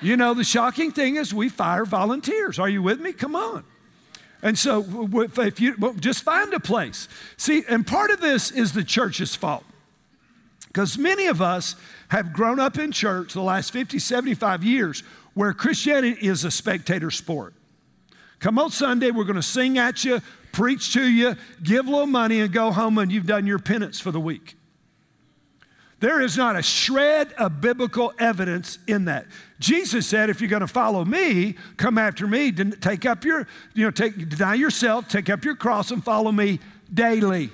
You 0.01 0.17
know, 0.17 0.33
the 0.33 0.43
shocking 0.43 0.91
thing 0.91 1.15
is 1.15 1.33
we 1.33 1.49
fire 1.49 1.85
volunteers. 1.85 2.59
Are 2.59 2.69
you 2.69 2.81
with 2.81 2.99
me? 2.99 3.13
Come 3.13 3.35
on. 3.35 3.63
And 4.43 4.57
so, 4.57 4.83
if 5.37 5.59
you 5.59 5.93
just 5.99 6.23
find 6.23 6.53
a 6.53 6.59
place. 6.59 7.07
See, 7.37 7.63
and 7.69 7.85
part 7.85 8.09
of 8.09 8.21
this 8.21 8.49
is 8.49 8.73
the 8.73 8.83
church's 8.83 9.35
fault. 9.35 9.63
Because 10.67 10.97
many 10.97 11.27
of 11.27 11.41
us 11.41 11.75
have 12.09 12.33
grown 12.33 12.59
up 12.59 12.79
in 12.79 12.91
church 12.91 13.33
the 13.33 13.41
last 13.41 13.71
50, 13.71 13.99
75 13.99 14.63
years 14.63 15.03
where 15.33 15.53
Christianity 15.53 16.25
is 16.25 16.43
a 16.43 16.51
spectator 16.51 17.11
sport. 17.11 17.53
Come 18.39 18.57
on 18.57 18.71
Sunday, 18.71 19.11
we're 19.11 19.25
going 19.25 19.35
to 19.35 19.43
sing 19.43 19.77
at 19.77 20.03
you, 20.03 20.21
preach 20.51 20.93
to 20.93 21.03
you, 21.03 21.35
give 21.61 21.87
a 21.87 21.89
little 21.91 22.07
money, 22.07 22.39
and 22.39 22.51
go 22.51 22.71
home, 22.71 22.97
and 22.97 23.11
you've 23.11 23.27
done 23.27 23.45
your 23.45 23.59
penance 23.59 23.99
for 23.99 24.11
the 24.11 24.19
week. 24.19 24.55
There 26.01 26.19
is 26.19 26.35
not 26.35 26.55
a 26.55 26.63
shred 26.63 27.31
of 27.33 27.61
biblical 27.61 28.11
evidence 28.17 28.79
in 28.87 29.05
that. 29.05 29.27
Jesus 29.59 30.07
said, 30.07 30.31
if 30.31 30.41
you're 30.41 30.49
going 30.49 30.61
to 30.61 30.67
follow 30.67 31.05
me, 31.05 31.55
come 31.77 31.99
after 31.99 32.25
me, 32.25 32.51
take 32.51 33.05
up 33.05 33.23
your, 33.23 33.47
you 33.75 33.85
know, 33.85 33.91
take, 33.91 34.27
deny 34.27 34.55
yourself, 34.55 35.07
take 35.07 35.29
up 35.29 35.45
your 35.45 35.55
cross 35.55 35.91
and 35.91 36.03
follow 36.03 36.31
me 36.31 36.59
daily. 36.91 37.51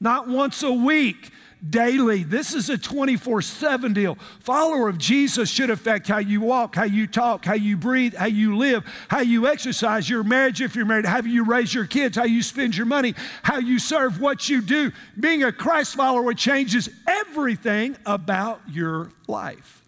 Not 0.00 0.28
once 0.28 0.62
a 0.62 0.72
week, 0.72 1.30
daily. 1.68 2.22
This 2.22 2.54
is 2.54 2.70
a 2.70 2.78
24 2.78 3.42
7 3.42 3.92
deal. 3.92 4.16
Follower 4.40 4.88
of 4.88 4.98
Jesus 4.98 5.50
should 5.50 5.70
affect 5.70 6.08
how 6.08 6.18
you 6.18 6.40
walk, 6.40 6.74
how 6.74 6.84
you 6.84 7.06
talk, 7.06 7.44
how 7.44 7.54
you 7.54 7.76
breathe, 7.76 8.14
how 8.14 8.26
you 8.26 8.56
live, 8.56 8.84
how 9.08 9.20
you 9.20 9.46
exercise 9.46 10.08
your 10.08 10.22
marriage 10.22 10.60
if 10.60 10.74
you're 10.74 10.86
married, 10.86 11.06
how 11.06 11.20
you 11.20 11.44
raise 11.44 11.74
your 11.74 11.86
kids, 11.86 12.16
how 12.16 12.24
you 12.24 12.42
spend 12.42 12.76
your 12.76 12.86
money, 12.86 13.14
how 13.42 13.58
you 13.58 13.78
serve, 13.78 14.20
what 14.20 14.48
you 14.48 14.60
do. 14.62 14.92
Being 15.18 15.42
a 15.42 15.52
Christ 15.52 15.96
follower 15.96 16.32
changes 16.34 16.88
everything 17.06 17.96
about 18.06 18.60
your 18.68 19.10
life. 19.26 19.82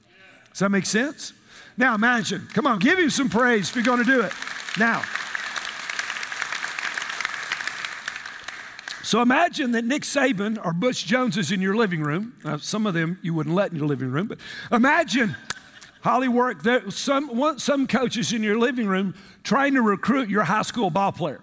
Does 0.51 0.61
that 0.61 0.71
make 0.71 0.87
sense? 0.87 1.33
Now 1.77 1.95
imagine, 1.95 2.49
come 2.53 2.67
on, 2.67 2.79
give 2.79 2.99
him 2.99 3.11
some 3.11 3.31
praise 3.31 3.71
if 3.71 3.77
you're 3.77 3.85
going 3.85 4.05
to 4.05 4.05
do 4.05 4.21
it. 4.21 4.33
Now, 4.79 5.03
So 9.13 9.21
imagine 9.21 9.73
that 9.73 9.85
Nick 9.85 10.05
Saban 10.05 10.59
or 10.65 10.73
Butch 10.73 11.05
Jones 11.05 11.37
is 11.37 11.53
in 11.53 11.61
your 11.61 11.77
living 11.77 12.01
room. 12.01 12.33
Now, 12.47 12.57
some 12.57 12.87
of 12.87 12.95
them 12.95 13.19
you 13.21 13.35
wouldn't 13.35 13.55
let 13.55 13.71
in 13.71 13.77
your 13.77 13.87
living 13.87 14.11
room, 14.11 14.27
but 14.27 14.39
imagine 14.71 15.37
Holly 16.01 16.29
work 16.29 16.63
some, 16.89 17.59
some 17.59 17.87
coaches 17.87 18.33
in 18.33 18.43
your 18.43 18.59
living 18.59 18.87
room 18.87 19.15
trying 19.45 19.75
to 19.75 19.83
recruit 19.83 20.31
your 20.31 20.45
high 20.45 20.63
school 20.63 20.89
ball 20.89 21.13
player. 21.13 21.43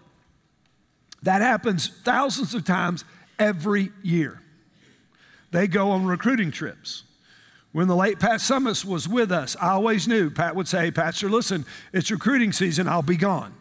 That 1.22 1.44
happens 1.44 1.90
thousands 2.04 2.56
of 2.56 2.66
times 2.66 3.06
every 3.38 3.92
year. 4.02 4.42
They 5.52 5.68
go 5.68 5.92
on 5.92 6.08
recruiting 6.08 6.50
trips. 6.50 7.04
When 7.72 7.88
the 7.88 7.96
late 7.96 8.20
Pat 8.20 8.40
Summitt 8.40 8.84
was 8.84 9.08
with 9.08 9.32
us, 9.32 9.56
I 9.62 9.74
always 9.74 10.08
knew 10.08 10.32
Pat 10.32 10.56
would 10.56 10.68
say, 10.68 10.90
Pastor, 10.90 11.30
listen, 11.30 11.68
it's 11.94 12.10
recruiting 12.10 12.52
season, 12.52 12.88
I'll 12.88 13.04
be 13.04 13.16
gone. 13.16 13.54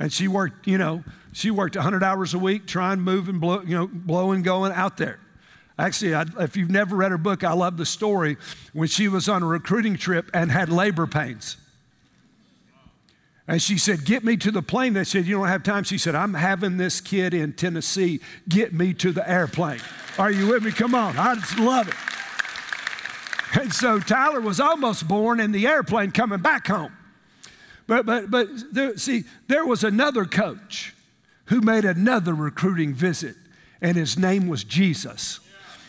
And 0.00 0.12
she 0.12 0.26
worked, 0.26 0.66
you 0.66 0.76
know, 0.76 1.04
she 1.32 1.50
worked 1.50 1.76
100 1.76 2.02
hours 2.02 2.34
a 2.34 2.38
week 2.38 2.66
trying, 2.66 3.00
moving, 3.00 3.38
blow, 3.38 3.62
you 3.62 3.76
know, 3.76 3.88
blowing, 3.92 4.42
going 4.42 4.72
out 4.72 4.96
there. 4.96 5.20
Actually, 5.78 6.14
I, 6.14 6.24
if 6.40 6.56
you've 6.56 6.70
never 6.70 6.96
read 6.96 7.10
her 7.10 7.18
book, 7.18 7.42
I 7.44 7.52
love 7.52 7.76
the 7.76 7.86
story 7.86 8.36
when 8.72 8.88
she 8.88 9.08
was 9.08 9.28
on 9.28 9.42
a 9.42 9.46
recruiting 9.46 9.96
trip 9.96 10.30
and 10.34 10.50
had 10.50 10.68
labor 10.68 11.06
pains. 11.06 11.56
And 13.48 13.60
she 13.62 13.78
said, 13.78 14.04
Get 14.04 14.22
me 14.22 14.36
to 14.36 14.50
the 14.50 14.62
plane. 14.62 14.92
They 14.92 15.04
said, 15.04 15.26
You 15.26 15.38
don't 15.38 15.48
have 15.48 15.62
time. 15.62 15.84
She 15.84 15.98
said, 15.98 16.14
I'm 16.14 16.34
having 16.34 16.76
this 16.76 17.00
kid 17.00 17.34
in 17.34 17.52
Tennessee. 17.54 18.20
Get 18.48 18.72
me 18.72 18.92
to 18.94 19.10
the 19.10 19.28
airplane. 19.28 19.80
Are 20.18 20.30
you 20.30 20.48
with 20.48 20.62
me? 20.62 20.70
Come 20.70 20.94
on. 20.94 21.16
I 21.16 21.34
just 21.34 21.58
love 21.58 21.88
it. 21.88 21.94
And 23.58 23.72
so 23.72 23.98
Tyler 23.98 24.40
was 24.40 24.60
almost 24.60 25.08
born 25.08 25.40
in 25.40 25.50
the 25.50 25.66
airplane 25.66 26.12
coming 26.12 26.40
back 26.40 26.66
home. 26.68 26.92
But, 27.86 28.06
but, 28.06 28.30
but 28.30 28.48
there, 28.72 28.96
see, 28.96 29.24
there 29.48 29.66
was 29.66 29.82
another 29.82 30.24
coach 30.24 30.94
who 31.50 31.60
made 31.60 31.84
another 31.84 32.34
recruiting 32.34 32.94
visit, 32.94 33.34
and 33.82 33.96
his 33.96 34.16
name 34.16 34.48
was 34.48 34.64
Jesus. 34.64 35.40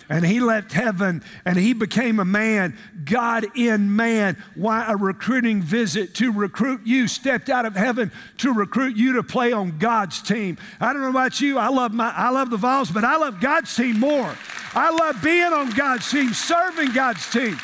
And 0.10 0.26
he 0.26 0.42
left 0.42 0.74
heaven 0.74 1.24
and 1.46 1.58
he 1.58 1.72
became 1.72 2.20
a 2.20 2.26
man, 2.26 2.78
God 3.06 3.46
in 3.56 3.96
man. 3.96 4.36
Why 4.56 4.86
a 4.86 4.98
recruiting 4.98 5.62
visit 5.62 6.16
to 6.16 6.34
recruit 6.34 6.82
you, 6.84 7.08
stepped 7.08 7.50
out 7.50 7.66
of 7.66 7.78
heaven 7.78 8.12
to 8.40 8.52
recruit 8.52 8.98
you 8.98 9.14
to 9.14 9.24
play 9.24 9.54
on 9.54 9.78
God's 9.78 10.22
team. 10.22 10.58
I 10.82 10.92
don't 10.92 11.02
know 11.02 11.12
about 11.12 11.40
you, 11.40 11.58
I 11.58 11.70
love, 11.70 11.94
my, 11.94 12.12
I 12.14 12.30
love 12.30 12.50
the 12.50 12.58
Vols, 12.58 12.92
but 12.92 13.06
I 13.06 13.16
love 13.16 13.40
God's 13.40 13.74
team 13.74 14.02
more. 14.02 14.36
I 14.74 14.90
love 14.90 15.24
being 15.24 15.54
on 15.54 15.70
God's 15.70 16.12
team, 16.12 16.34
serving 16.34 16.92
God's 16.92 17.32
team. 17.32 17.58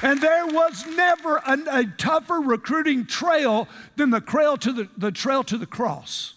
And 0.00 0.20
there 0.22 0.46
was 0.46 0.86
never 0.86 1.36
a, 1.38 1.58
a 1.70 1.84
tougher 1.98 2.40
recruiting 2.40 3.04
trail 3.04 3.68
than 3.96 4.10
the 4.10 4.20
trail 4.20 4.56
to 4.58 4.72
the, 4.72 4.88
the 4.96 5.12
trail 5.12 5.44
to 5.44 5.58
the 5.58 5.66
cross. 5.66 6.35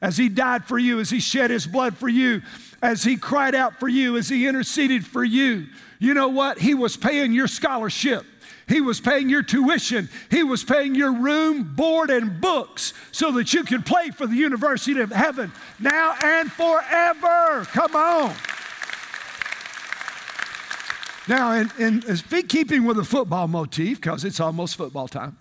As 0.00 0.16
he 0.16 0.28
died 0.28 0.64
for 0.64 0.78
you, 0.78 1.00
as 1.00 1.10
he 1.10 1.20
shed 1.20 1.50
his 1.50 1.66
blood 1.66 1.96
for 1.96 2.08
you, 2.08 2.42
as 2.80 3.02
he 3.02 3.16
cried 3.16 3.54
out 3.54 3.80
for 3.80 3.88
you, 3.88 4.16
as 4.16 4.28
he 4.28 4.46
interceded 4.46 5.06
for 5.06 5.24
you. 5.24 5.66
You 5.98 6.14
know 6.14 6.28
what? 6.28 6.58
He 6.58 6.74
was 6.74 6.96
paying 6.96 7.32
your 7.32 7.48
scholarship. 7.48 8.24
He 8.68 8.80
was 8.80 9.00
paying 9.00 9.30
your 9.30 9.42
tuition. 9.42 10.08
He 10.30 10.42
was 10.42 10.62
paying 10.62 10.94
your 10.94 11.12
room, 11.12 11.74
board, 11.74 12.10
and 12.10 12.40
books 12.40 12.92
so 13.10 13.32
that 13.32 13.52
you 13.54 13.64
could 13.64 13.86
play 13.86 14.10
for 14.10 14.26
the 14.26 14.36
University 14.36 15.00
of 15.00 15.10
Heaven 15.10 15.52
now 15.80 16.14
and 16.22 16.52
forever. 16.52 17.64
Come 17.64 17.96
on. 17.96 18.34
Now, 21.26 21.52
in, 21.52 21.70
in, 21.78 22.02
in 22.06 22.46
keeping 22.46 22.84
with 22.84 22.96
the 22.96 23.04
football 23.04 23.48
motif, 23.48 24.00
because 24.00 24.24
it's 24.24 24.40
almost 24.40 24.76
football 24.76 25.08
time, 25.08 25.36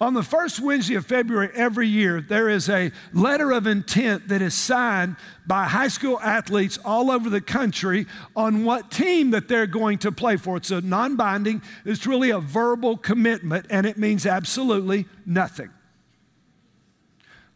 on 0.00 0.14
the 0.14 0.22
first 0.22 0.60
Wednesday 0.60 0.94
of 0.94 1.04
February 1.04 1.50
every 1.54 1.86
year, 1.86 2.22
there 2.22 2.48
is 2.48 2.70
a 2.70 2.90
letter 3.12 3.52
of 3.52 3.66
intent 3.66 4.28
that 4.28 4.40
is 4.40 4.54
signed 4.54 5.16
by 5.46 5.64
high 5.64 5.88
school 5.88 6.18
athletes 6.20 6.78
all 6.84 7.10
over 7.10 7.28
the 7.28 7.40
country 7.40 8.06
on 8.34 8.64
what 8.64 8.90
team 8.90 9.30
that 9.32 9.46
they're 9.46 9.66
going 9.66 9.98
to 9.98 10.10
play 10.10 10.36
for. 10.36 10.56
It's 10.56 10.70
a 10.70 10.80
non 10.80 11.16
binding, 11.16 11.60
it's 11.84 12.06
really 12.06 12.30
a 12.30 12.40
verbal 12.40 12.96
commitment, 12.96 13.66
and 13.68 13.84
it 13.84 13.98
means 13.98 14.24
absolutely 14.24 15.06
nothing. 15.26 15.68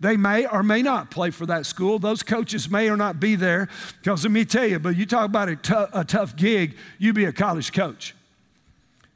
They 0.01 0.19
may 0.19 0.45
or 0.47 0.63
may 0.63 0.83
not 0.83 1.11
play 1.11 1.31
for 1.31 1.47
that 1.47 1.65
school. 1.65 1.99
Those 1.99 2.23
coaches 2.23 2.69
may 2.69 2.91
or 2.91 2.97
not 2.97 3.21
be 3.21 3.37
there. 3.37 3.71
Because 4.01 4.23
let 4.25 4.33
me 4.33 4.45
tell 4.45 4.67
you, 4.67 4.79
but 4.79 4.97
you 4.97 5.07
talk 5.07 5.25
about 5.25 5.49
a, 5.49 5.57
t- 5.57 5.73
a 5.95 6.05
tough 6.05 6.37
gig, 6.37 6.77
you 6.99 7.15
be 7.15 7.25
a 7.25 7.33
college 7.33 7.73
coach. 7.73 8.15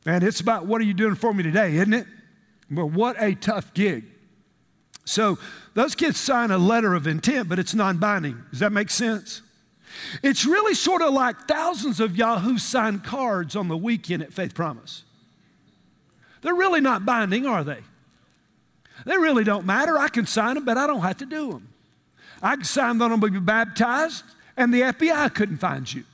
Man, 0.06 0.23
it's 0.23 0.40
about 0.40 0.64
what 0.64 0.80
are 0.80 0.85
you 0.85 0.94
doing 0.94 1.14
for 1.14 1.35
me 1.35 1.42
today, 1.42 1.75
isn't 1.75 1.92
it? 1.92 2.06
Well, 2.71 2.89
what 2.89 3.17
a 3.21 3.35
tough 3.35 3.73
gig. 3.75 4.05
So 5.05 5.39
those 5.75 5.95
kids 5.95 6.19
sign 6.19 6.51
a 6.51 6.59
letter 6.59 6.95
of 6.95 7.07
intent, 7.07 7.49
but 7.49 7.59
it's 7.59 7.75
non 7.75 7.99
binding. 7.99 8.43
Does 8.51 8.61
that 8.61 8.73
make 8.73 8.91
sense? 8.91 9.43
It's 10.23 10.45
really 10.45 10.75
sort 10.75 11.03
of 11.03 11.13
like 11.13 11.49
thousands 11.49 11.99
of 11.99 12.17
y'all 12.17 12.41
who 12.41 12.59
sign 12.59 13.01
cards 13.01 13.57
on 13.57 13.69
the 13.69 13.77
weekend 13.77 14.23
at 14.23 14.33
Faith 14.33 14.55
Promise. 14.55 15.05
They're 16.43 16.55
really 16.55 16.81
not 16.81 17.05
binding, 17.05 17.47
are 17.47 17.65
they? 17.65 17.81
They 19.07 19.17
really 19.17 19.45
don't 19.45 19.65
matter. 19.65 19.99
I 19.99 20.09
can 20.09 20.27
sign 20.27 20.55
them, 20.55 20.65
but 20.65 20.77
I 20.77 20.87
don't 20.87 21.01
have 21.01 21.19
to 21.19 21.27
do 21.27 21.53
them. 21.53 21.69
I 22.43 22.57
can 22.57 22.65
sign 22.65 22.99
them 22.99 23.13
on 23.13 23.21
to 23.21 23.31
be 23.31 23.41
baptized, 23.41 24.25
and 24.57 24.73
the 24.73 24.83
FBI 24.83 25.35
couldn't 25.35 25.59
find 25.59 25.93
you. 25.93 26.05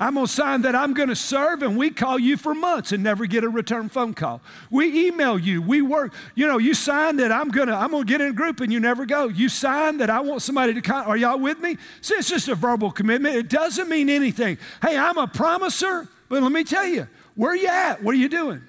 I'm 0.00 0.14
going 0.14 0.26
to 0.26 0.32
sign 0.32 0.62
that 0.62 0.74
I'm 0.74 0.94
going 0.94 1.10
to 1.10 1.14
serve, 1.14 1.62
and 1.62 1.76
we 1.76 1.90
call 1.90 2.18
you 2.18 2.38
for 2.38 2.54
months 2.54 2.90
and 2.90 3.04
never 3.04 3.26
get 3.26 3.44
a 3.44 3.50
return 3.50 3.90
phone 3.90 4.14
call. 4.14 4.40
We 4.70 5.08
email 5.08 5.38
you. 5.38 5.60
We 5.60 5.82
work. 5.82 6.14
You 6.34 6.48
know, 6.48 6.56
you 6.56 6.72
sign 6.72 7.16
that 7.16 7.30
I'm 7.30 7.50
going 7.50 7.68
to 7.68 7.74
I'm 7.74 7.90
going 7.90 8.06
to 8.06 8.08
get 8.08 8.22
in 8.22 8.28
a 8.28 8.32
group, 8.32 8.60
and 8.60 8.72
you 8.72 8.80
never 8.80 9.04
go. 9.04 9.28
You 9.28 9.50
sign 9.50 9.98
that 9.98 10.08
I 10.08 10.20
want 10.20 10.40
somebody 10.40 10.72
to. 10.72 10.80
Con- 10.80 11.04
Are 11.04 11.18
y'all 11.18 11.38
with 11.38 11.60
me? 11.60 11.76
See, 12.00 12.14
it's 12.14 12.30
just 12.30 12.48
a 12.48 12.54
verbal 12.54 12.90
commitment. 12.90 13.36
It 13.36 13.50
doesn't 13.50 13.90
mean 13.90 14.08
anything. 14.08 14.56
Hey, 14.80 14.96
I'm 14.96 15.18
a 15.18 15.28
promiser, 15.28 16.08
but 16.30 16.42
let 16.42 16.50
me 16.50 16.64
tell 16.64 16.86
you, 16.86 17.06
where 17.34 17.54
you 17.54 17.68
at? 17.68 18.02
What 18.02 18.14
are 18.14 18.18
you 18.18 18.30
doing? 18.30 18.62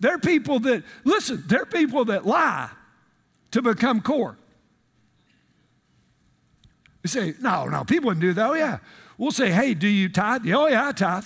There 0.00 0.12
are 0.12 0.18
people 0.18 0.58
that, 0.60 0.82
listen, 1.04 1.44
there 1.46 1.62
are 1.62 1.66
people 1.66 2.06
that 2.06 2.26
lie 2.26 2.70
to 3.52 3.62
become 3.62 4.00
core. 4.00 4.36
You 7.04 7.08
say, 7.08 7.34
no, 7.40 7.66
no, 7.66 7.84
people 7.84 8.08
wouldn't 8.08 8.20
do 8.20 8.32
that. 8.32 8.50
Oh, 8.50 8.54
yeah. 8.54 8.78
We'll 9.18 9.30
say, 9.30 9.50
hey, 9.50 9.74
do 9.74 9.88
you 9.88 10.08
tithe? 10.08 10.42
Oh, 10.52 10.66
yeah, 10.66 10.88
I 10.88 10.92
tithe. 10.92 11.24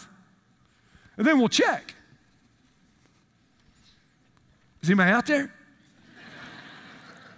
And 1.16 1.26
then 1.26 1.38
we'll 1.38 1.48
check. 1.48 1.94
Is 4.82 4.90
anybody 4.90 5.10
out 5.10 5.26
there? 5.26 5.52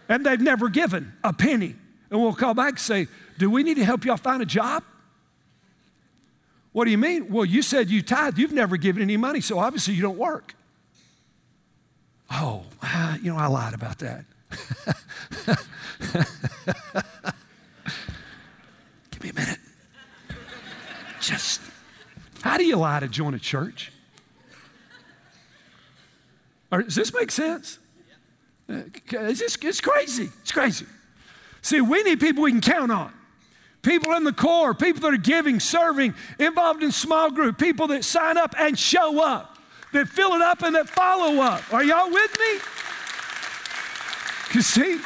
and 0.08 0.24
they've 0.24 0.40
never 0.40 0.68
given 0.68 1.12
a 1.22 1.32
penny. 1.32 1.76
And 2.10 2.20
we'll 2.20 2.34
call 2.34 2.54
back 2.54 2.70
and 2.70 2.78
say, 2.78 3.06
do 3.38 3.50
we 3.50 3.62
need 3.62 3.76
to 3.76 3.84
help 3.84 4.04
y'all 4.04 4.16
find 4.16 4.42
a 4.42 4.46
job? 4.46 4.82
What 6.72 6.86
do 6.86 6.90
you 6.90 6.98
mean? 6.98 7.30
Well, 7.30 7.44
you 7.44 7.62
said 7.62 7.90
you 7.90 8.02
tithe. 8.02 8.38
You've 8.38 8.52
never 8.52 8.76
given 8.76 9.02
any 9.02 9.16
money, 9.16 9.40
so 9.40 9.58
obviously 9.58 9.94
you 9.94 10.02
don't 10.02 10.18
work. 10.18 10.54
Oh, 12.30 12.64
you 13.22 13.32
know, 13.32 13.38
I 13.38 13.46
lied 13.46 13.74
about 13.74 13.98
that. 13.98 14.24
Give 19.10 19.22
me 19.22 19.30
a 19.30 19.34
minute. 19.34 19.58
Just, 21.20 21.60
how 22.42 22.47
do 22.58 22.64
you 22.64 22.76
lie 22.76 23.00
to 23.00 23.08
join 23.08 23.34
a 23.34 23.38
church? 23.38 23.92
Or, 26.70 26.82
does 26.82 26.94
this 26.94 27.14
make 27.14 27.30
sense? 27.30 27.78
Uh, 28.68 28.82
it's, 29.10 29.40
just, 29.40 29.64
it's 29.64 29.80
crazy. 29.80 30.28
It's 30.42 30.52
crazy. 30.52 30.86
See, 31.62 31.80
we 31.80 32.02
need 32.02 32.20
people 32.20 32.42
we 32.42 32.52
can 32.52 32.60
count 32.60 32.92
on. 32.92 33.12
People 33.82 34.12
in 34.12 34.24
the 34.24 34.32
core, 34.32 34.74
people 34.74 35.00
that 35.02 35.14
are 35.14 35.16
giving, 35.16 35.60
serving, 35.60 36.14
involved 36.38 36.82
in 36.82 36.92
small 36.92 37.30
group, 37.30 37.58
people 37.58 37.86
that 37.88 38.04
sign 38.04 38.36
up 38.36 38.54
and 38.58 38.78
show 38.78 39.22
up, 39.22 39.56
that 39.92 40.08
fill 40.08 40.32
it 40.32 40.42
up 40.42 40.62
and 40.62 40.74
that 40.74 40.88
follow 40.88 41.40
up. 41.40 41.72
Are 41.72 41.84
y'all 41.84 42.10
with 42.10 42.38
me? 42.38 42.60
You 44.54 44.62
see, 44.62 44.98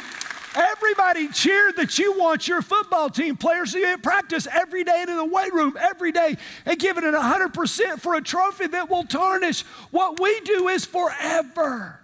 everybody 0.55 1.27
cheered 1.29 1.75
that 1.77 1.97
you 1.97 2.17
want 2.17 2.47
your 2.47 2.61
football 2.61 3.09
team 3.09 3.35
players 3.35 3.73
to 3.73 3.97
practice 3.99 4.47
every 4.51 4.83
day 4.83 5.05
in 5.07 5.15
the 5.15 5.25
weight 5.25 5.53
room 5.53 5.77
every 5.79 6.11
day 6.11 6.37
and 6.65 6.79
giving 6.79 7.03
it 7.03 7.13
100% 7.13 7.99
for 7.99 8.15
a 8.15 8.21
trophy 8.21 8.67
that 8.67 8.89
will 8.89 9.03
tarnish. 9.03 9.61
What 9.91 10.19
we 10.19 10.39
do 10.41 10.67
is 10.67 10.85
forever. 10.85 11.99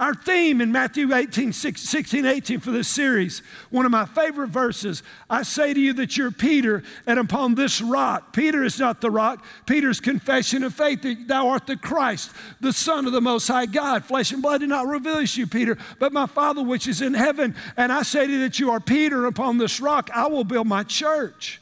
Our 0.00 0.14
theme 0.14 0.60
in 0.60 0.72
Matthew 0.72 1.14
18, 1.14 1.52
16, 1.52 2.26
18 2.26 2.60
for 2.60 2.70
this 2.70 2.88
series, 2.88 3.40
one 3.70 3.84
of 3.84 3.92
my 3.92 4.04
favorite 4.04 4.48
verses, 4.48 5.02
I 5.30 5.42
say 5.42 5.74
to 5.74 5.80
you 5.80 5.92
that 5.94 6.16
you're 6.16 6.30
Peter, 6.30 6.82
and 7.06 7.18
upon 7.18 7.54
this 7.54 7.80
rock, 7.80 8.32
Peter 8.32 8.64
is 8.64 8.80
not 8.80 9.00
the 9.00 9.10
rock, 9.10 9.44
Peter's 9.66 10.00
confession 10.00 10.64
of 10.64 10.74
faith 10.74 11.02
that 11.02 11.28
thou 11.28 11.48
art 11.48 11.66
the 11.66 11.76
Christ, 11.76 12.32
the 12.60 12.72
Son 12.72 13.06
of 13.06 13.12
the 13.12 13.20
Most 13.20 13.46
High 13.46 13.66
God. 13.66 14.04
Flesh 14.04 14.32
and 14.32 14.42
blood 14.42 14.60
did 14.60 14.70
not 14.70 14.86
reveal 14.86 15.16
this 15.16 15.34
to 15.34 15.40
you, 15.40 15.46
Peter, 15.46 15.78
but 15.98 16.12
my 16.12 16.26
Father 16.26 16.62
which 16.62 16.88
is 16.88 17.00
in 17.00 17.14
heaven. 17.14 17.54
And 17.76 17.92
I 17.92 18.02
say 18.02 18.26
to 18.26 18.32
you 18.32 18.40
that 18.40 18.58
you 18.58 18.70
are 18.70 18.80
Peter, 18.80 19.26
upon 19.26 19.58
this 19.58 19.80
rock 19.80 20.10
I 20.12 20.26
will 20.26 20.44
build 20.44 20.66
my 20.66 20.82
church 20.82 21.60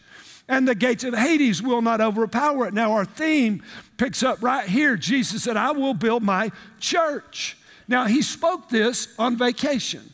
and 0.50 0.66
the 0.66 0.74
gates 0.74 1.04
of 1.04 1.14
Hades 1.14 1.62
will 1.62 1.80
not 1.80 2.00
overpower 2.00 2.66
it. 2.66 2.74
Now, 2.74 2.90
our 2.92 3.04
theme 3.04 3.62
picks 3.96 4.24
up 4.24 4.42
right 4.42 4.68
here. 4.68 4.96
Jesus 4.96 5.44
said, 5.44 5.56
I 5.56 5.70
will 5.70 5.94
build 5.94 6.24
my 6.24 6.50
church. 6.80 7.56
Now, 7.90 8.06
he 8.06 8.22
spoke 8.22 8.68
this 8.68 9.08
on 9.18 9.36
vacation. 9.36 10.12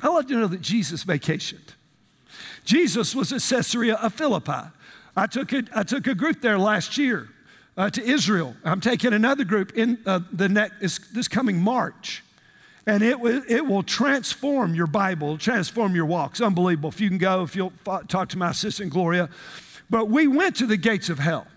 I 0.00 0.06
love 0.06 0.28
to 0.28 0.34
know 0.34 0.46
that 0.46 0.60
Jesus 0.60 1.04
vacationed. 1.04 1.74
Jesus 2.64 3.16
was 3.16 3.32
at 3.32 3.42
Caesarea 3.42 3.96
of 3.96 4.14
Philippi. 4.14 4.70
I 5.16 5.26
took 5.26 5.52
a, 5.52 5.64
I 5.74 5.82
took 5.82 6.06
a 6.06 6.14
group 6.14 6.40
there 6.40 6.56
last 6.56 6.96
year 6.96 7.30
uh, 7.76 7.90
to 7.90 8.00
Israel. 8.00 8.54
I'm 8.64 8.80
taking 8.80 9.12
another 9.12 9.42
group 9.42 9.76
in 9.76 9.98
uh, 10.06 10.20
the 10.30 10.48
next, 10.48 11.12
this 11.12 11.26
coming 11.26 11.60
March. 11.60 12.22
And 12.86 13.02
it, 13.02 13.14
w- 13.14 13.42
it 13.48 13.66
will 13.66 13.82
transform 13.82 14.76
your 14.76 14.86
Bible, 14.86 15.36
transform 15.36 15.96
your 15.96 16.06
walk. 16.06 16.32
It's 16.32 16.40
unbelievable. 16.40 16.90
If 16.90 17.00
you 17.00 17.08
can 17.08 17.18
go, 17.18 17.42
if 17.42 17.56
you'll 17.56 17.72
talk 18.06 18.28
to 18.28 18.38
my 18.38 18.50
assistant 18.50 18.92
Gloria. 18.92 19.28
But 19.90 20.10
we 20.10 20.28
went 20.28 20.54
to 20.56 20.66
the 20.66 20.76
gates 20.76 21.08
of 21.08 21.18
hell. 21.18 21.48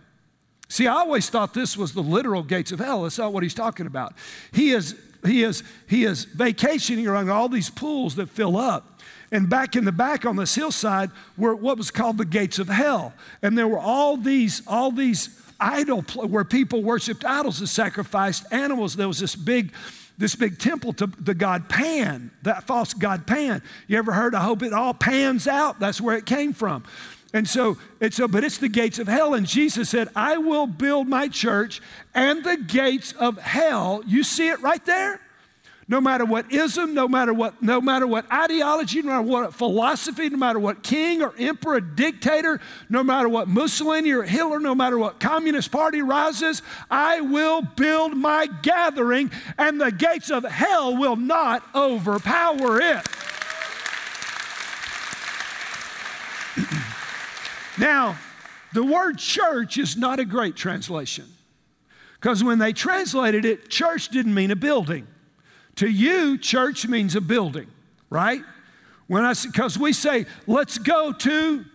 See, 0.68 0.88
I 0.88 0.94
always 0.94 1.30
thought 1.30 1.54
this 1.54 1.78
was 1.78 1.94
the 1.94 2.02
literal 2.02 2.42
gates 2.42 2.72
of 2.72 2.80
hell. 2.80 3.04
That's 3.04 3.20
not 3.20 3.34
what 3.34 3.44
he's 3.44 3.54
talking 3.54 3.86
about. 3.86 4.16
He 4.52 4.72
is 4.72 4.96
he 5.26 5.44
is, 5.44 5.64
he 5.88 6.04
is 6.04 6.26
vacationing 6.26 7.08
around 7.08 7.30
all 7.30 7.50
these 7.50 7.70
pools 7.70 8.16
that 8.16 8.30
fill 8.30 8.58
up. 8.58 9.00
And 9.32 9.50
back 9.50 9.76
in 9.76 9.86
the 9.86 9.92
back 9.92 10.26
on 10.26 10.36
this 10.36 10.56
hillside 10.56 11.10
were 11.38 11.56
what 11.56 11.78
was 11.78 11.90
called 11.90 12.18
the 12.18 12.26
gates 12.26 12.60
of 12.60 12.68
hell. 12.68 13.14
And 13.42 13.58
there 13.58 13.68
were 13.68 13.80
all 13.80 14.18
these, 14.18 14.62
all 14.68 14.92
these 14.92 15.42
idol 15.60 16.02
where 16.02 16.44
people 16.44 16.84
worshiped 16.84 17.24
idols 17.24 17.60
and 17.60 17.70
sacrificed 17.70 18.46
animals. 18.52 18.96
There 18.96 19.08
was 19.08 19.20
this 19.20 19.36
big, 19.36 19.74
this 20.18 20.36
big 20.36 20.60
temple 20.60 20.92
to 20.94 21.08
the 21.08 21.34
god 21.34 21.70
Pan, 21.70 22.32
that 22.42 22.68
false 22.68 22.94
god 22.94 23.26
Pan. 23.26 23.62
You 23.88 23.98
ever 23.98 24.12
heard? 24.12 24.36
I 24.36 24.42
hope 24.42 24.64
it 24.64 24.74
all 24.74 24.94
pans 24.94 25.48
out. 25.48 25.80
That's 25.80 26.02
where 26.02 26.18
it 26.18 26.26
came 26.26 26.52
from. 26.52 26.84
And 27.34 27.48
so, 27.48 27.78
it's 28.00 28.18
so, 28.18 28.28
but 28.28 28.44
it's 28.44 28.58
the 28.58 28.68
gates 28.68 29.00
of 29.00 29.08
hell. 29.08 29.34
And 29.34 29.48
Jesus 29.48 29.90
said, 29.90 30.10
I 30.16 30.38
will 30.38 30.68
build 30.68 31.08
my 31.08 31.30
church 31.30 31.82
and 32.14 32.44
the 32.44 32.58
gates 32.58 33.14
of 33.14 33.38
hell. 33.38 34.04
You 34.06 34.24
see 34.24 34.50
it 34.50 34.62
right 34.62 34.84
there? 34.86 35.22
No 35.88 36.00
matter 36.00 36.24
what 36.24 36.52
ism, 36.52 36.94
no 36.94 37.08
matter 37.08 37.34
what, 37.34 37.62
no 37.62 37.82
matter 37.82 38.08
what 38.08 38.32
ideology, 38.32 39.02
no 39.02 39.10
matter 39.10 39.22
what 39.24 39.54
philosophy, 39.54 40.30
no 40.30 40.38
matter 40.38 40.60
what 40.60 40.84
king 40.84 41.22
or 41.22 41.34
emperor, 41.38 41.82
dictator, 41.82 42.62
no 42.90 43.04
matter 43.04 43.28
what 43.28 43.50
Mussolini 43.50 44.12
or 44.12 44.24
Hitler, 44.24 44.60
no 44.60 44.74
matter 44.74 44.98
what 44.98 45.20
communist 45.20 45.70
party 45.70 46.02
rises, 46.02 46.62
I 46.90 47.20
will 47.20 47.62
build 47.62 48.16
my 48.16 48.48
gathering, 48.62 49.32
and 49.58 49.82
the 49.82 49.92
gates 49.92 50.30
of 50.30 50.46
hell 50.46 50.96
will 50.96 51.18
not 51.18 51.64
overpower 51.76 52.80
it. 52.80 53.06
Now, 57.82 58.16
the 58.74 58.84
word 58.84 59.18
church 59.18 59.80
is 59.80 59.98
not 59.98 60.20
a 60.20 60.26
great 60.26 60.56
translation 60.56 61.26
because 62.20 62.44
when 62.44 62.60
they 62.60 62.74
translated 62.74 63.44
it, 63.44 63.70
church 63.70 64.10
didn't 64.10 64.36
mean 64.36 64.52
a 64.52 64.56
building. 64.56 65.08
To 65.78 65.88
you, 65.90 66.38
church 66.38 66.88
means 66.88 67.16
a 67.16 67.22
building, 67.22 67.68
right? 68.12 68.44
When 69.08 69.26
I 69.26 69.34
because 69.44 69.80
we 69.80 69.94
say, 69.94 70.28
let's 70.46 70.78
go 70.78 71.12
to 71.12 71.66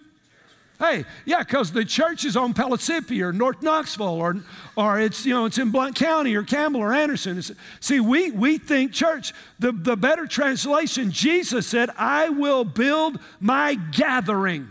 Hey, 0.79 1.07
yeah, 1.25 1.39
because 1.39 1.73
the 1.73 1.87
church 1.87 2.27
is 2.27 2.37
on 2.37 2.53
Pellissippi 2.53 3.23
or 3.23 3.33
North 3.33 3.63
Knoxville 3.63 4.07
or, 4.07 4.37
or 4.77 5.01
it's, 5.01 5.25
you 5.25 5.33
know, 5.33 5.47
it's 5.47 5.57
in 5.57 5.71
Blount 5.71 5.97
County 5.97 6.37
or 6.37 6.43
Campbell 6.43 6.83
or 6.83 6.93
Anderson. 6.93 7.39
It's, 7.39 7.51
see, 7.81 7.99
we, 7.99 8.31
we 8.31 8.59
think 8.59 8.93
church, 8.93 9.33
the, 9.59 9.73
the 9.73 9.97
better 9.97 10.27
translation, 10.27 11.11
Jesus 11.11 11.67
said, 11.67 11.89
I 11.97 12.29
will 12.29 12.63
build 12.63 13.19
my 13.41 13.77
gathering. 13.77 14.69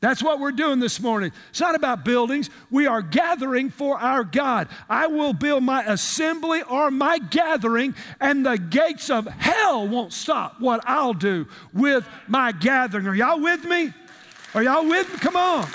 That's 0.00 0.22
what 0.22 0.40
we're 0.40 0.52
doing 0.52 0.78
this 0.78 1.00
morning. 1.00 1.32
It's 1.50 1.60
not 1.60 1.74
about 1.74 2.04
buildings. 2.04 2.50
We 2.70 2.86
are 2.86 3.00
gathering 3.00 3.70
for 3.70 3.98
our 3.98 4.24
God. 4.24 4.68
I 4.90 5.06
will 5.06 5.32
build 5.32 5.62
my 5.64 5.84
assembly 5.84 6.62
or 6.62 6.90
my 6.90 7.18
gathering, 7.18 7.94
and 8.20 8.44
the 8.44 8.58
gates 8.58 9.08
of 9.08 9.26
hell 9.26 9.88
won't 9.88 10.12
stop 10.12 10.60
what 10.60 10.82
I'll 10.86 11.14
do 11.14 11.46
with 11.72 12.06
my 12.28 12.52
gathering. 12.52 13.06
Are 13.06 13.14
y'all 13.14 13.40
with 13.40 13.64
me? 13.64 13.94
Are 14.54 14.62
y'all 14.62 14.86
with 14.86 15.10
me? 15.12 15.18
Come 15.18 15.36
on. 15.36 15.66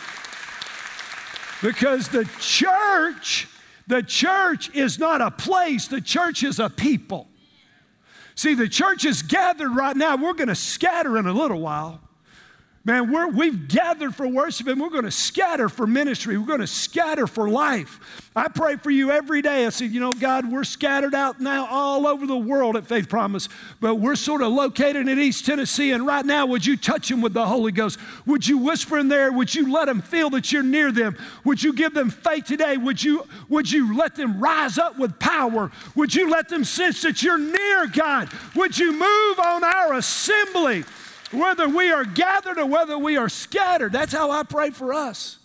Because 1.64 2.08
the 2.10 2.26
church, 2.40 3.48
the 3.88 4.04
church 4.04 4.74
is 4.76 5.00
not 5.00 5.22
a 5.22 5.32
place, 5.32 5.88
the 5.88 6.02
church 6.02 6.44
is 6.44 6.60
a 6.60 6.70
people. 6.70 7.28
See, 8.36 8.54
the 8.54 8.70
church 8.70 9.04
is 9.04 9.24
gathered 9.24 9.76
right 9.76 9.96
now. 9.96 10.16
We're 10.16 10.34
going 10.34 10.48
to 10.48 10.56
scatter 10.56 11.18
in 11.18 11.26
a 11.26 11.34
little 11.34 11.60
while. 11.60 12.02
Man, 12.84 13.12
we're, 13.12 13.28
we've 13.28 13.67
gathered 13.67 14.15
for 14.15 14.28
worship 14.28 14.65
and 14.65 14.82
we're 14.82 14.89
going 14.89 15.04
to 15.04 15.12
scatter 15.12 15.70
for 15.70 15.86
ministry. 15.86 16.36
We're 16.36 16.48
going 16.48 16.62
to 16.62 16.67
scatter 16.67 17.28
for 17.28 17.48
life. 17.48 18.00
I 18.36 18.48
pray 18.48 18.78
for 18.78 18.89
you 18.89 19.12
every 19.12 19.44
day. 19.44 19.67
I 19.67 19.70
say, 19.70 19.86
you 19.86 20.00
know, 20.00 20.12
God, 20.12 20.52
we're 20.52 20.63
scattered 20.63 21.13
out 21.13 21.39
now 21.39 21.67
all 21.67 22.08
over 22.08 22.26
the 22.26 22.38
world 22.38 22.76
at 22.76 22.88
Faith 22.88 23.08
Promise, 23.08 23.50
but 23.80 23.96
we're 23.96 24.15
sort 24.15 24.41
of 24.41 24.52
located 24.52 25.08
in 25.08 25.20
East 25.20 25.46
Tennessee. 25.46 25.91
And 25.91 26.08
right 26.08 26.26
now, 26.26 26.48
would 26.48 26.65
you 26.65 26.76
touch 26.76 27.10
them 27.10 27.22
with 27.22 27.34
the 27.34 27.46
Holy 27.46 27.72
Ghost? 27.72 28.00
Would 28.26 28.48
you 28.48 28.58
whisper 28.58 28.98
in 28.98 29.10
there? 29.10 29.32
Would 29.32 29.54
you 29.54 29.72
let 29.72 29.86
them 29.86 30.02
feel 30.02 30.32
that 30.32 30.52
you're 30.52 30.63
near 30.63 30.91
them? 30.91 31.15
Would 31.44 31.62
you 31.62 31.74
give 31.74 31.94
them 31.94 32.10
faith 32.10 32.46
today? 32.46 32.78
Would 32.78 33.04
you, 33.04 33.28
would 33.48 33.72
you 33.72 33.96
let 33.96 34.15
them 34.15 34.39
rise 34.39 34.80
up 34.80 34.98
with 34.98 35.20
power? 35.20 35.72
Would 35.94 36.15
you 36.15 36.32
let 36.32 36.50
them 36.50 36.63
sense 36.63 37.04
that 37.04 37.22
you're 37.22 37.38
near 37.38 37.86
God? 37.88 38.30
Would 38.56 38.80
you 38.80 38.91
move 38.91 39.39
on 39.39 39.63
our 39.63 39.94
assembly? 39.94 40.84
Whether 41.32 41.67
we 41.67 41.91
are 41.91 42.06
gathered 42.06 42.58
or 42.58 42.65
whether 42.65 42.98
we 42.98 43.17
are 43.17 43.30
scattered. 43.30 43.91
That's 43.91 44.13
how 44.13 44.32
I 44.32 44.44
pray 44.44 44.70
for 44.70 44.94
us. 44.94 45.38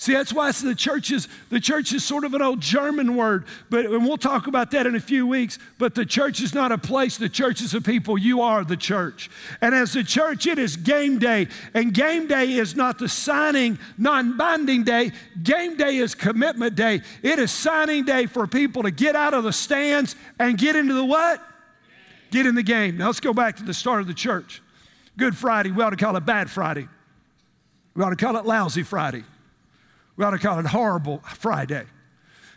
See, 0.00 0.12
that's 0.12 0.32
why 0.32 0.52
the 0.52 0.76
church 0.76 1.10
is 1.10 1.26
the 1.50 1.58
church 1.58 1.92
is 1.92 2.04
sort 2.04 2.22
of 2.22 2.32
an 2.32 2.40
old 2.40 2.60
German 2.60 3.16
word, 3.16 3.46
but 3.68 3.84
and 3.84 4.06
we'll 4.06 4.16
talk 4.16 4.46
about 4.46 4.70
that 4.70 4.86
in 4.86 4.94
a 4.94 5.00
few 5.00 5.26
weeks. 5.26 5.58
But 5.76 5.96
the 5.96 6.06
church 6.06 6.40
is 6.40 6.54
not 6.54 6.70
a 6.70 6.78
place, 6.78 7.16
the 7.16 7.28
church 7.28 7.60
is 7.60 7.74
a 7.74 7.80
people. 7.80 8.16
You 8.16 8.40
are 8.40 8.62
the 8.62 8.76
church. 8.76 9.28
And 9.60 9.74
as 9.74 9.94
the 9.94 10.04
church, 10.04 10.46
it 10.46 10.56
is 10.56 10.76
game 10.76 11.18
day. 11.18 11.48
And 11.74 11.92
game 11.92 12.28
day 12.28 12.52
is 12.52 12.76
not 12.76 13.00
the 13.00 13.08
signing, 13.08 13.76
non-binding 13.98 14.84
day. 14.84 15.10
Game 15.42 15.76
day 15.76 15.96
is 15.96 16.14
commitment 16.14 16.76
day. 16.76 17.02
It 17.24 17.40
is 17.40 17.50
signing 17.50 18.04
day 18.04 18.26
for 18.26 18.46
people 18.46 18.84
to 18.84 18.92
get 18.92 19.16
out 19.16 19.34
of 19.34 19.42
the 19.42 19.52
stands 19.52 20.14
and 20.38 20.56
get 20.56 20.76
into 20.76 20.94
the 20.94 21.04
what? 21.04 21.42
Get 22.30 22.46
in 22.46 22.54
the 22.54 22.62
game. 22.62 22.98
Now 22.98 23.06
let's 23.06 23.18
go 23.18 23.34
back 23.34 23.56
to 23.56 23.64
the 23.64 23.74
start 23.74 24.00
of 24.00 24.06
the 24.06 24.14
church. 24.14 24.62
Good 25.18 25.36
Friday, 25.36 25.72
we 25.72 25.82
ought 25.82 25.90
to 25.90 25.96
call 25.96 26.16
it 26.16 26.24
Bad 26.24 26.48
Friday. 26.48 26.86
We 27.94 28.04
ought 28.04 28.10
to 28.10 28.16
call 28.16 28.36
it 28.36 28.46
Lousy 28.46 28.84
Friday. 28.84 29.24
We 30.16 30.24
ought 30.24 30.30
to 30.30 30.38
call 30.38 30.60
it 30.60 30.66
Horrible 30.66 31.18
Friday. 31.34 31.86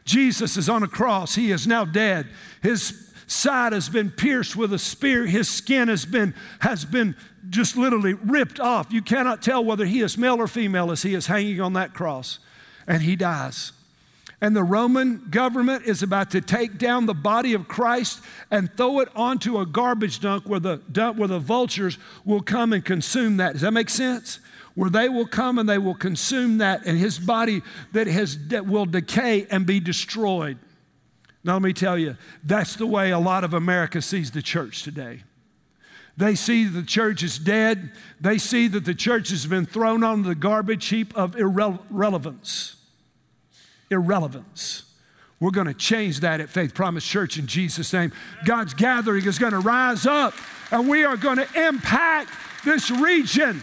Jesus 0.06 0.58
is 0.58 0.70
on 0.70 0.84
a 0.84 0.88
cross. 0.88 1.34
He 1.34 1.52
is 1.52 1.66
now 1.66 1.86
dead. 1.86 2.28
His 2.62 3.12
side 3.26 3.74
has 3.74 3.90
been 3.90 4.12
pierced 4.12 4.56
with 4.56 4.72
a 4.74 4.78
spear. 4.78 5.26
His 5.26 5.50
skin 5.50 5.88
has 5.88 6.06
been, 6.06 6.36
has 6.60 6.86
been 6.86 7.16
just 7.50 7.76
literally 7.78 8.14
ripped 8.14 8.60
off. 8.60 8.94
You 8.94 9.02
cannot 9.02 9.42
tell 9.42 9.66
whether 9.66 9.86
he 9.86 10.02
is 10.02 10.16
male 10.16 10.36
or 10.36 10.48
female 10.48 10.92
as 10.92 11.02
he 11.02 11.16
is 11.16 11.26
hanging 11.26 11.60
on 11.62 11.74
that 11.74 11.96
cross. 11.96 12.38
And 12.86 13.02
he 13.02 13.16
dies. 13.16 13.72
And 14.42 14.56
the 14.56 14.64
Roman 14.64 15.28
government 15.30 15.86
is 15.86 16.02
about 16.02 16.32
to 16.32 16.42
take 16.42 16.80
down 16.80 17.06
the 17.06 17.14
body 17.14 17.54
of 17.54 17.68
Christ 17.68 18.22
and 18.50 18.76
throw 18.76 19.00
it 19.00 19.10
onto 19.16 19.60
a 19.60 19.68
garbage 19.68 20.20
dump 20.20 20.48
where 20.48 20.60
the, 20.60 20.78
dump 20.92 21.18
where 21.18 21.28
the 21.28 21.40
vultures 21.40 22.00
will 22.26 22.42
come 22.42 22.74
and 22.74 22.84
consume 22.84 23.38
that. 23.38 23.54
Does 23.54 23.62
that 23.62 23.72
make 23.72 23.90
sense? 23.90 24.40
Where 24.74 24.90
they 24.90 25.10
will 25.10 25.28
come 25.28 25.60
and 25.60 25.70
they 25.70 25.78
will 25.78 25.94
consume 25.94 26.58
that, 26.58 26.86
and 26.86 26.98
his 26.98 27.20
body 27.20 27.62
that 27.92 28.08
has, 28.08 28.48
that 28.48 28.66
will 28.66 28.86
decay 28.88 29.46
and 29.52 29.66
be 29.66 29.80
destroyed. 29.80 30.58
Now, 31.44 31.54
let 31.54 31.62
me 31.62 31.74
tell 31.74 31.98
you, 31.98 32.18
that's 32.44 32.76
the 32.76 32.88
way 32.88 33.12
a 33.12 33.20
lot 33.20 33.44
of 33.44 33.54
America 33.54 34.02
sees 34.02 34.32
the 34.32 34.42
church 34.42 34.84
today. 34.84 35.24
They 36.18 36.36
see 36.36 36.66
the 36.66 36.84
church 36.84 37.22
is 37.22 37.38
dead. 37.38 37.92
They 38.20 38.38
see 38.38 38.68
that 38.70 38.86
the 38.86 38.94
church 38.94 39.30
has 39.30 39.46
been 39.46 39.66
thrown 39.66 40.04
on 40.04 40.24
the 40.24 40.36
garbage 40.36 40.88
heap 40.88 41.16
of 41.16 41.36
irrelevance 41.36 42.81
irrelevance. 43.92 44.84
We're 45.40 45.52
going 45.52 45.68
to 45.68 45.74
change 45.74 46.20
that 46.20 46.40
at 46.40 46.50
Faith 46.50 46.74
Promise 46.74 47.06
Church 47.06 47.38
in 47.38 47.48
Jesus' 47.48 47.92
name. 47.92 48.12
God's 48.46 48.74
gathering 48.74 49.26
is 49.26 49.40
going 49.40 49.54
to 49.54 49.60
rise 49.60 50.06
up 50.06 50.34
and 50.72 50.88
we 50.88 51.04
are 51.04 51.18
going 51.18 51.38
to 51.38 51.68
impact 51.68 52.32
this 52.64 52.92
region. 52.92 53.62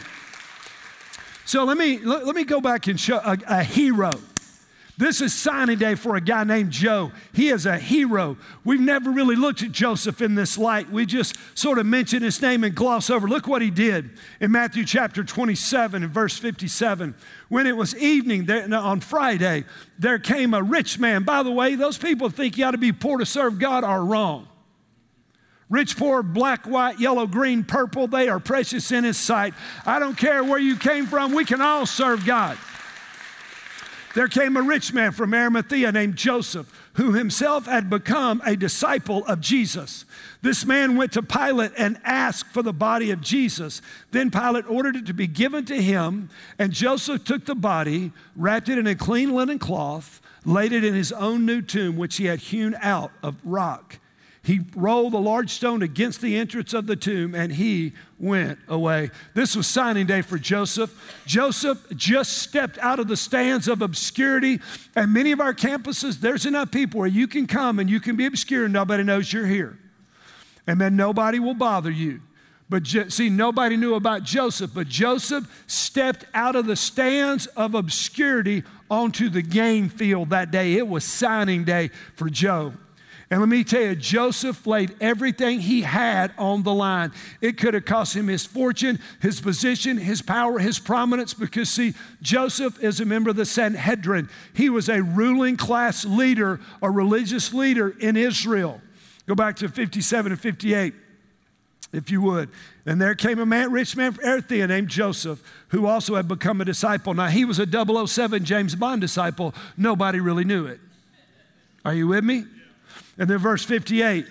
So 1.45 1.65
let 1.65 1.79
me, 1.79 1.99
let, 1.99 2.27
let 2.27 2.35
me 2.35 2.45
go 2.45 2.61
back 2.61 2.89
and 2.89 2.99
show 2.99 3.19
a, 3.19 3.39
a 3.47 3.63
hero. 3.63 4.11
This 4.99 5.21
is 5.21 5.33
signing 5.33 5.79
day 5.79 5.95
for 5.95 6.17
a 6.17 6.21
guy 6.21 6.43
named 6.43 6.73
Joe. 6.73 7.13
He 7.33 7.51
is 7.51 7.67
a 7.67 7.79
hero. 7.79 8.37
We've 8.65 8.81
never 8.81 9.13
really 9.13 9.37
looked 9.37 9.63
at 9.63 9.71
Joseph 9.71 10.21
in 10.21 10.35
this 10.35 10.59
light. 10.59 10.91
We 10.91 11.07
just 11.07 11.37
sort 11.57 11.79
of 11.79 11.87
mention 11.87 12.25
his 12.25 12.43
name 12.43 12.65
and 12.65 12.75
gloss 12.75 13.09
over. 13.09 13.29
Look 13.29 13.47
what 13.47 13.63
he 13.63 13.71
did 13.71 14.11
in 14.41 14.51
Matthew 14.51 14.85
chapter 14.85 15.23
27 15.23 16.03
and 16.03 16.13
verse 16.13 16.37
57. 16.37 17.15
When 17.49 17.69
it 17.69 17.77
was 17.77 17.95
evening 17.97 18.51
on 18.51 18.99
Friday, 18.99 19.67
there 20.01 20.19
came 20.19 20.53
a 20.53 20.65
rich 20.65 20.99
man. 20.99 21.23
By 21.23 21.45
the 21.45 21.53
way, 21.53 21.77
those 21.77 21.97
people 21.97 22.29
think 22.29 22.59
you 22.59 22.65
ought 22.65 22.73
to 22.73 22.79
be 22.79 22.91
poor 22.91 23.19
to 23.19 23.27
serve 23.27 23.61
God 23.61 23.85
are 23.85 24.05
wrong. 24.05 24.49
Rich, 25.71 25.97
poor, 25.97 26.25
black, 26.25 26.67
white, 26.67 26.99
yellow, 26.99 27.29
green, 27.29 27.63
purple, 27.63 28.09
they 28.09 28.29
are 28.29 28.41
precious 28.41 28.91
in 28.91 29.05
His 29.05 29.17
sight. 29.17 29.55
I 29.87 30.01
don't 30.01 30.17
care 30.17 30.43
where 30.43 30.59
you 30.59 30.77
came 30.77 31.07
from, 31.07 31.35
we 31.35 31.45
can 31.45 31.61
all 31.61 31.87
serve 31.87 32.27
God. 32.27 32.59
There 34.19 34.27
came 34.27 34.57
a 34.57 34.63
rich 34.63 34.93
man 34.93 35.13
from 35.13 35.33
Arimathea 35.33 35.93
named 35.93 36.17
Joseph, 36.17 36.91
who 36.95 37.13
himself 37.13 37.67
had 37.67 37.89
become 37.89 38.43
a 38.45 38.57
disciple 38.57 39.25
of 39.27 39.41
Jesus. 39.41 40.05
This 40.43 40.67
man 40.67 40.97
went 40.97 41.13
to 41.13 41.23
Pilate 41.23 41.71
and 41.79 42.01
asked 42.03 42.51
for 42.51 42.65
the 42.65 42.73
body 42.73 43.13
of 43.13 43.21
Jesus. 43.21 43.81
Then 44.11 44.33
Pilate 44.33 44.69
ordered 44.69 44.97
it 44.97 45.07
to 45.07 45.15
be 45.15 45.29
given 45.29 45.65
to 45.67 45.81
him, 45.81 46.31
and 46.59 46.73
Joseph 46.73 47.23
took 47.23 47.45
the 47.45 47.55
body, 47.55 48.11
wrapped 48.35 48.69
it 48.69 48.77
in 48.77 48.89
a 48.89 48.97
clean 48.97 49.33
linen 49.33 49.61
cloth, 49.61 50.21
laid 50.45 50.73
it 50.73 50.83
in 50.83 50.95
his 50.95 51.13
own 51.13 51.47
new 51.47 51.63
tomb, 51.63 51.97
which 51.97 52.17
he 52.17 52.25
had 52.25 52.41
hewn 52.41 52.75
out 52.81 53.13
of 53.23 53.37
rock. 53.45 54.01
He 54.43 54.61
rolled 54.75 55.15
a 55.15 55.19
large 55.19 55.51
stone 55.51 55.83
against 55.83 56.21
the 56.21 56.37
entrance 56.37 56.73
of 56.73 56.87
the 56.87 56.97
tomb 56.97 57.35
and 57.35 57.53
he 57.53 57.93
went 58.19 58.59
away. 58.69 59.11
This 59.35 59.55
was 59.55 59.67
signing 59.67 60.07
day 60.07 60.23
for 60.23 60.39
Joseph. 60.39 61.21
Joseph 61.27 61.87
just 61.95 62.39
stepped 62.39 62.79
out 62.79 62.99
of 62.99 63.09
the 63.09 63.17
stands 63.17 63.69
of 63.69 63.83
obscurity. 63.83 64.61
And 64.97 65.13
many 65.13 65.33
of 65.33 65.41
our 65.41 65.53
campuses, 65.53 66.21
there's 66.21 66.47
enough 66.47 66.71
people 66.71 67.01
where 67.01 67.09
you 67.09 67.27
can 67.27 67.47
come 67.47 67.79
and 67.79 67.91
you 67.91 68.01
can 68.01 68.17
be 68.17 68.27
obscure 68.27 68.65
and 68.65 68.73
nobody 68.73 69.03
knows 69.03 69.33
you're 69.33 69.47
here. 69.47 69.79
And 70.67 70.81
then 70.81 70.97
nobody 70.97 71.39
will 71.39 71.55
bother 71.55 71.91
you. 71.91 72.21
But 72.71 72.87
see, 72.87 73.31
nobody 73.31 73.77
knew 73.77 73.95
about 73.95 74.25
Joseph, 74.25 74.73
but 74.75 74.89
Joseph 74.89 75.65
stepped 75.67 76.27
out 76.35 76.55
of 76.55 76.67
the 76.67 76.77
stands 76.77 77.47
of 77.49 77.75
obscurity 77.75 78.63
onto 78.91 79.31
the 79.31 79.41
game 79.41 79.89
field 79.89 80.31
that 80.31 80.51
day. 80.51 80.75
It 80.75 80.87
was 80.87 81.05
signing 81.05 81.65
day 81.65 81.89
for 82.15 82.29
Joe. 82.29 82.75
And 83.31 83.41
let 83.41 83.49
me 83.49 83.63
tell 83.63 83.83
you, 83.83 83.95
Joseph 83.95 84.67
laid 84.67 84.97
everything 85.03 85.61
he 85.61 85.83
had 85.83 86.33
on 86.39 86.63
the 86.63 86.73
line. 86.73 87.13
It 87.43 87.59
could 87.59 87.75
have 87.75 87.85
cost 87.85 88.17
him 88.17 88.29
his 88.29 88.47
fortune, 88.47 88.99
his 89.21 89.39
position, 89.39 89.99
his 89.99 90.23
power, 90.23 90.59
his 90.59 90.79
prominence, 90.79 91.35
because 91.35 91.69
see, 91.69 91.93
Joseph 92.23 92.83
is 92.83 93.01
a 93.01 93.05
member 93.05 93.29
of 93.29 93.37
the 93.37 93.45
Sanhedrin. 93.45 94.31
He 94.55 94.71
was 94.71 94.89
a 94.89 95.03
ruling 95.03 95.59
class 95.59 96.07
leader, 96.07 96.59
a 96.81 96.91
religious 96.91 97.53
leader 97.53 97.95
in 98.01 98.17
Israel. 98.17 98.81
Go 99.27 99.35
back 99.35 99.57
to 99.57 99.69
57 99.69 100.33
and 100.33 100.41
58 100.41 100.95
if 101.93 102.11
you 102.11 102.21
would. 102.21 102.51
And 102.87 103.01
there 103.01 103.15
came 103.15 103.39
a 103.39 103.47
man, 103.47 103.73
rich 103.73 103.97
man 103.97 104.13
from 104.13 104.25
Arimathea 104.25 104.67
named 104.67 104.89
Joseph, 104.89 105.43
who 105.69 105.87
also 105.87 106.17
had 106.17 106.29
become 106.29 106.61
a 106.61 106.65
disciple. 106.65 107.15
Now, 107.15 107.29
he 107.29 107.45
was 107.45 107.59
a 107.59 107.67
007 108.07 108.45
James 108.45 108.75
Bond 108.75 109.01
disciple. 109.01 109.55
Nobody 109.77 110.21
really 110.21 110.45
knew 110.45 110.67
it. 110.67 110.81
Are 111.85 111.95
you 111.95 112.09
with 112.09 112.25
me? 112.25 112.45
And 113.19 113.29
then 113.29 113.39
verse 113.39 113.65
58 113.65 114.27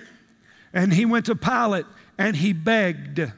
and 0.74 0.94
he 0.94 1.06
went 1.06 1.26
to 1.26 1.36
Pilate 1.36 1.86
and 2.18 2.36
he 2.36 2.54
begged. 2.54 3.32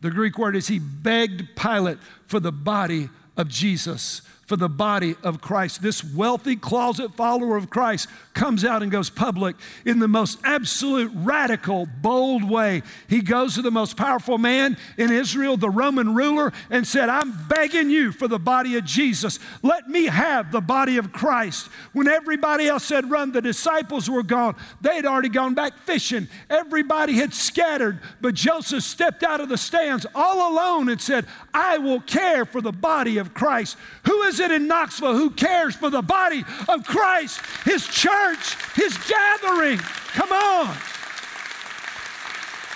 The 0.00 0.10
Greek 0.10 0.36
word 0.36 0.56
is 0.56 0.68
he 0.68 0.78
begged 0.78 1.56
Pilate 1.56 1.98
for 2.26 2.40
the 2.40 2.52
body 2.52 3.08
of 3.36 3.48
Jesus 3.48 4.22
for 4.52 4.56
the 4.58 4.68
body 4.68 5.16
of 5.22 5.40
Christ. 5.40 5.80
This 5.80 6.04
wealthy 6.04 6.56
closet 6.56 7.14
follower 7.14 7.56
of 7.56 7.70
Christ 7.70 8.06
comes 8.34 8.66
out 8.66 8.82
and 8.82 8.92
goes 8.92 9.08
public 9.08 9.56
in 9.86 9.98
the 9.98 10.08
most 10.08 10.38
absolute, 10.44 11.10
radical, 11.14 11.86
bold 11.86 12.44
way. 12.44 12.82
He 13.08 13.22
goes 13.22 13.54
to 13.54 13.62
the 13.62 13.70
most 13.70 13.96
powerful 13.96 14.36
man 14.36 14.76
in 14.98 15.10
Israel, 15.10 15.56
the 15.56 15.70
Roman 15.70 16.14
ruler, 16.14 16.52
and 16.68 16.86
said, 16.86 17.08
I'm 17.08 17.46
begging 17.48 17.88
you 17.88 18.12
for 18.12 18.28
the 18.28 18.38
body 18.38 18.76
of 18.76 18.84
Jesus. 18.84 19.38
Let 19.62 19.88
me 19.88 20.04
have 20.04 20.52
the 20.52 20.60
body 20.60 20.98
of 20.98 21.14
Christ. 21.14 21.68
When 21.94 22.06
everybody 22.06 22.68
else 22.68 22.90
had 22.90 23.10
run, 23.10 23.32
the 23.32 23.40
disciples 23.40 24.10
were 24.10 24.22
gone. 24.22 24.54
They 24.82 24.96
had 24.96 25.06
already 25.06 25.30
gone 25.30 25.54
back 25.54 25.78
fishing. 25.78 26.28
Everybody 26.50 27.14
had 27.14 27.32
scattered, 27.32 28.00
but 28.20 28.34
Joseph 28.34 28.82
stepped 28.82 29.22
out 29.22 29.40
of 29.40 29.48
the 29.48 29.56
stands 29.56 30.04
all 30.14 30.52
alone 30.52 30.90
and 30.90 31.00
said, 31.00 31.24
I 31.54 31.78
will 31.78 32.00
care 32.00 32.44
for 32.44 32.60
the 32.60 32.72
body 32.72 33.16
of 33.16 33.32
Christ. 33.32 33.78
Who 34.04 34.20
is 34.24 34.41
in 34.50 34.66
Knoxville 34.66 35.16
who 35.16 35.30
cares 35.30 35.74
for 35.76 35.90
the 35.90 36.02
body 36.02 36.44
of 36.68 36.84
Christ, 36.84 37.40
his 37.64 37.86
church, 37.86 38.56
his 38.74 38.96
gathering? 39.08 39.78
Come 39.78 40.32
on. 40.32 40.76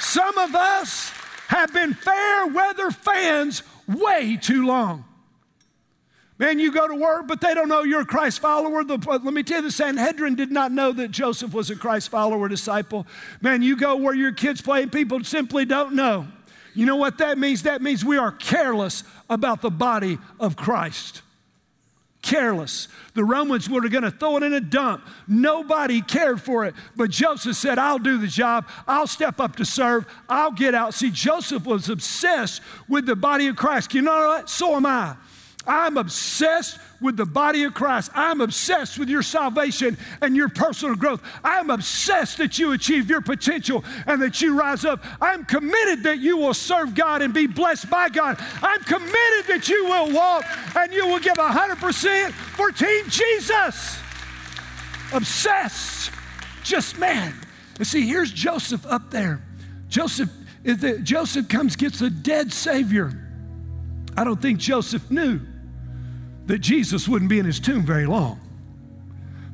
Some 0.01 0.39
of 0.39 0.55
us 0.55 1.11
have 1.49 1.73
been 1.73 1.95
fair 1.95 2.47
weather 2.47 2.91
fans 2.91 3.63
way 3.87 4.39
too 4.41 4.67
long. 4.67 5.05
Man, 6.39 6.59
you 6.59 6.71
go 6.71 6.87
to 6.87 6.95
work, 6.95 7.27
but 7.27 7.41
they 7.41 7.55
don't 7.55 7.69
know 7.69 7.83
you're 7.83 8.03
a 8.03 8.07
Christ 8.07 8.41
follower. 8.41 8.85
The, 8.85 8.95
uh, 8.95 9.19
let 9.23 9.33
me 9.33 9.43
tell 9.43 9.59
you, 9.59 9.69
the 9.69 9.71
Sanhedrin 9.71 10.35
did 10.35 10.53
not 10.53 10.71
know 10.71 10.93
that 10.93 11.11
Joseph 11.11 11.55
was 11.55 11.71
a 11.71 11.77
Christ 11.77 12.11
follower 12.11 12.47
disciple. 12.49 13.07
Man, 13.41 13.63
you 13.63 13.77
go 13.77 13.97
where 13.97 14.15
your 14.15 14.33
kids 14.33 14.61
play, 14.61 14.83
and 14.83 14.93
people 14.93 15.25
simply 15.25 15.65
don't 15.65 15.95
know. 15.95 16.27
You 16.75 16.85
know 16.85 16.97
what 16.97 17.19
that 17.19 17.39
means? 17.39 17.63
That 17.63 17.81
means 17.81 18.05
we 18.05 18.19
are 18.19 18.33
careless 18.33 19.03
about 19.31 19.63
the 19.63 19.71
body 19.71 20.19
of 20.39 20.57
Christ 20.57 21.23
careless. 22.27 22.89
The 23.15 23.25
Romans 23.25 23.71
were 23.71 23.89
going 23.89 24.03
to 24.03 24.11
throw 24.11 24.37
it 24.37 24.43
in 24.43 24.53
a 24.53 24.61
dump. 24.61 25.07
Nobody 25.29 26.03
cared 26.03 26.43
for 26.43 26.67
it. 26.67 26.75
But 26.97 27.11
Joseph 27.11 27.57
said, 27.57 27.79
I'll 27.79 28.01
do 28.01 28.19
the 28.19 28.27
job. 28.27 28.69
I'll 28.87 29.07
step 29.07 29.41
up 29.41 29.57
to 29.57 29.65
serve. 29.65 30.07
I'll 30.29 30.51
get 30.51 30.75
out. 30.75 30.93
See, 30.93 31.11
Joseph 31.11 31.65
was 31.65 31.89
obsessed 31.89 32.61
with 32.89 33.07
the 33.07 33.17
body 33.17 33.47
of 33.47 33.57
Christ. 33.57 33.95
You 33.95 34.03
know 34.03 34.27
what? 34.27 34.51
So 34.51 34.75
am 34.75 34.87
I. 34.87 35.17
I'm 35.67 35.97
obsessed 35.97 36.79
with 37.01 37.17
the 37.17 37.27
body 37.27 37.65
of 37.65 37.75
Christ. 37.75 38.11
I'm 38.15 38.41
obsessed 38.41 38.99
with 38.99 39.09
your 39.09 39.23
salvation 39.23 39.97
and 40.21 40.37
your 40.37 40.49
personal 40.49 40.95
growth. 40.95 41.23
I'm 41.45 41.71
obsessed 41.71 42.39
that 42.39 42.59
you 42.59 42.73
achieve 42.73 43.11
your 43.11 43.21
potential 43.21 43.85
and 44.07 44.21
that 44.23 44.41
you 44.41 44.59
rise 44.59 44.85
up. 44.85 45.05
I'm 45.21 45.45
committed 45.45 46.05
that 46.05 46.19
you 46.19 46.37
will 46.37 46.55
serve 46.55 46.95
God 46.95 47.23
and 47.23 47.33
be 47.35 47.47
blessed 47.47 47.91
by 47.91 48.09
God. 48.09 48.37
I'm 48.63 48.83
committed 48.83 49.47
that 49.49 49.69
you 49.69 49.85
will 49.85 50.13
walk 50.13 50.45
and 50.77 50.93
you 50.93 51.07
will 51.07 51.21
give 51.21 51.37
100% 51.37 52.33
for 52.33 52.71
Team 52.71 53.05
Jesus. 53.09 53.99
Obsessed. 55.13 56.11
Just 56.63 56.99
man. 56.99 57.35
And 57.79 57.87
see, 57.87 58.07
here's 58.07 58.33
Joseph 58.33 58.87
up 58.87 59.11
there. 59.11 59.43
Joseph, 59.89 60.31
the, 60.65 60.99
Joseph 60.99 61.49
comes, 61.49 61.77
gets 61.77 62.01
a 62.01 62.11
dead 62.11 62.53
Savior. 62.53 63.13
I 64.17 64.25
don't 64.25 64.41
think 64.41 64.59
Joseph 64.59 65.11
knew 65.11 65.41
that 66.47 66.59
Jesus 66.59 67.09
wouldn't 67.09 67.29
be 67.29 67.39
in 67.39 67.47
his 67.47 67.61
tomb 67.61 67.85
very 67.85 68.07
long. 68.07 68.41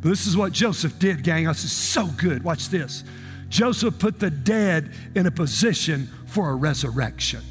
But 0.00 0.08
this 0.08 0.26
is 0.26 0.36
what 0.36 0.52
Joseph 0.52 0.98
did, 0.98 1.22
gang. 1.22 1.44
This 1.44 1.64
is 1.64 1.72
so 1.72 2.06
good. 2.06 2.42
Watch 2.42 2.68
this. 2.68 3.04
Joseph 3.48 3.98
put 3.98 4.18
the 4.18 4.30
dead 4.30 4.92
in 5.14 5.26
a 5.26 5.30
position 5.30 6.08
for 6.26 6.50
a 6.50 6.54
resurrection. 6.54 7.42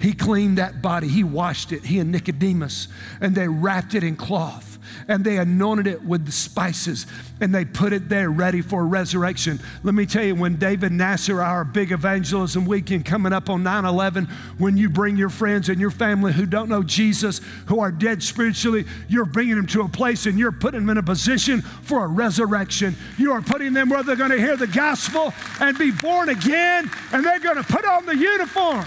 He 0.00 0.12
cleaned 0.12 0.58
that 0.58 0.82
body, 0.82 1.08
he 1.08 1.24
washed 1.24 1.72
it, 1.72 1.84
he 1.84 1.98
and 1.98 2.12
Nicodemus, 2.12 2.88
and 3.20 3.34
they 3.34 3.48
wrapped 3.48 3.94
it 3.94 4.04
in 4.04 4.16
cloth 4.16 4.75
and 5.08 5.24
they 5.24 5.38
anointed 5.38 5.86
it 5.86 6.04
with 6.04 6.26
the 6.26 6.32
spices 6.32 7.06
and 7.40 7.54
they 7.54 7.64
put 7.64 7.92
it 7.92 8.08
there 8.08 8.30
ready 8.30 8.62
for 8.62 8.86
resurrection. 8.86 9.60
Let 9.82 9.94
me 9.94 10.06
tell 10.06 10.24
you, 10.24 10.34
when 10.34 10.56
David 10.56 10.92
Nasser, 10.92 11.42
our 11.42 11.64
big 11.64 11.92
evangelism 11.92 12.64
weekend 12.64 13.04
coming 13.04 13.32
up 13.32 13.50
on 13.50 13.62
9 13.62 13.84
11, 13.84 14.26
when 14.58 14.76
you 14.76 14.88
bring 14.88 15.16
your 15.16 15.28
friends 15.28 15.68
and 15.68 15.80
your 15.80 15.90
family 15.90 16.32
who 16.32 16.46
don't 16.46 16.68
know 16.68 16.82
Jesus, 16.82 17.40
who 17.66 17.80
are 17.80 17.92
dead 17.92 18.22
spiritually, 18.22 18.84
you're 19.08 19.26
bringing 19.26 19.56
them 19.56 19.66
to 19.66 19.82
a 19.82 19.88
place 19.88 20.26
and 20.26 20.38
you're 20.38 20.52
putting 20.52 20.80
them 20.80 20.90
in 20.90 20.98
a 20.98 21.02
position 21.02 21.60
for 21.60 22.04
a 22.04 22.08
resurrection. 22.08 22.96
You 23.18 23.32
are 23.32 23.42
putting 23.42 23.72
them 23.72 23.90
where 23.90 24.02
they're 24.02 24.16
going 24.16 24.30
to 24.30 24.38
hear 24.38 24.56
the 24.56 24.66
gospel 24.66 25.34
and 25.60 25.76
be 25.78 25.90
born 25.90 26.28
again, 26.28 26.90
and 27.12 27.24
they're 27.24 27.40
going 27.40 27.56
to 27.56 27.64
put 27.64 27.84
on 27.84 28.06
the 28.06 28.16
uniform. 28.16 28.84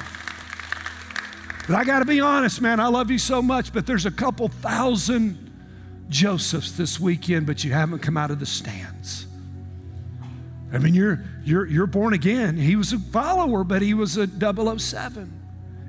But 1.67 1.75
I 1.75 1.83
got 1.83 1.99
to 1.99 2.05
be 2.05 2.19
honest, 2.19 2.61
man, 2.61 2.79
I 2.79 2.87
love 2.87 3.11
you 3.11 3.19
so 3.19 3.43
much, 3.43 3.71
but 3.71 3.85
there's 3.85 4.07
a 4.07 4.11
couple 4.11 4.47
thousand 4.47 5.48
Josephs 6.09 6.73
this 6.73 6.99
weekend, 6.99 7.45
but 7.45 7.63
you 7.63 7.71
haven't 7.71 7.99
come 7.99 8.17
out 8.17 8.31
of 8.31 8.39
the 8.39 8.45
stands. 8.45 9.27
I 10.71 10.77
mean, 10.77 10.93
you're, 10.93 11.23
you're, 11.43 11.65
you're 11.65 11.87
born 11.87 12.13
again. 12.13 12.57
He 12.57 12.75
was 12.75 12.93
a 12.93 12.99
follower, 12.99 13.63
but 13.63 13.81
he 13.81 13.93
was 13.93 14.17
a 14.17 14.27
007. 14.27 15.39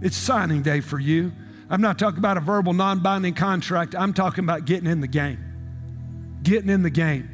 It's 0.03 0.17
signing 0.17 0.63
day 0.63 0.81
for 0.81 0.99
you. 0.99 1.33
I'm 1.69 1.81
not 1.81 1.99
talking 1.99 2.19
about 2.19 2.37
a 2.37 2.41
verbal, 2.41 2.73
non 2.73 3.01
binding 3.01 3.35
contract. 3.35 3.95
I'm 3.95 4.13
talking 4.13 4.45
about 4.45 4.65
getting 4.65 4.89
in 4.89 5.01
the 5.01 5.07
game. 5.07 5.39
Getting 6.43 6.71
in 6.71 6.83
the 6.83 6.91
game. 6.91 7.29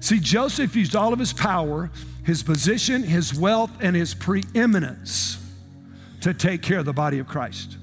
See, 0.00 0.20
Joseph 0.20 0.76
used 0.76 0.94
all 0.94 1.12
of 1.12 1.18
his 1.18 1.32
power, 1.32 1.90
his 2.24 2.42
position, 2.42 3.02
his 3.02 3.34
wealth, 3.34 3.70
and 3.80 3.96
his 3.96 4.14
preeminence 4.14 5.38
to 6.20 6.34
take 6.34 6.62
care 6.62 6.80
of 6.80 6.84
the 6.84 6.92
body 6.92 7.18
of 7.18 7.26
Christ. 7.26 7.77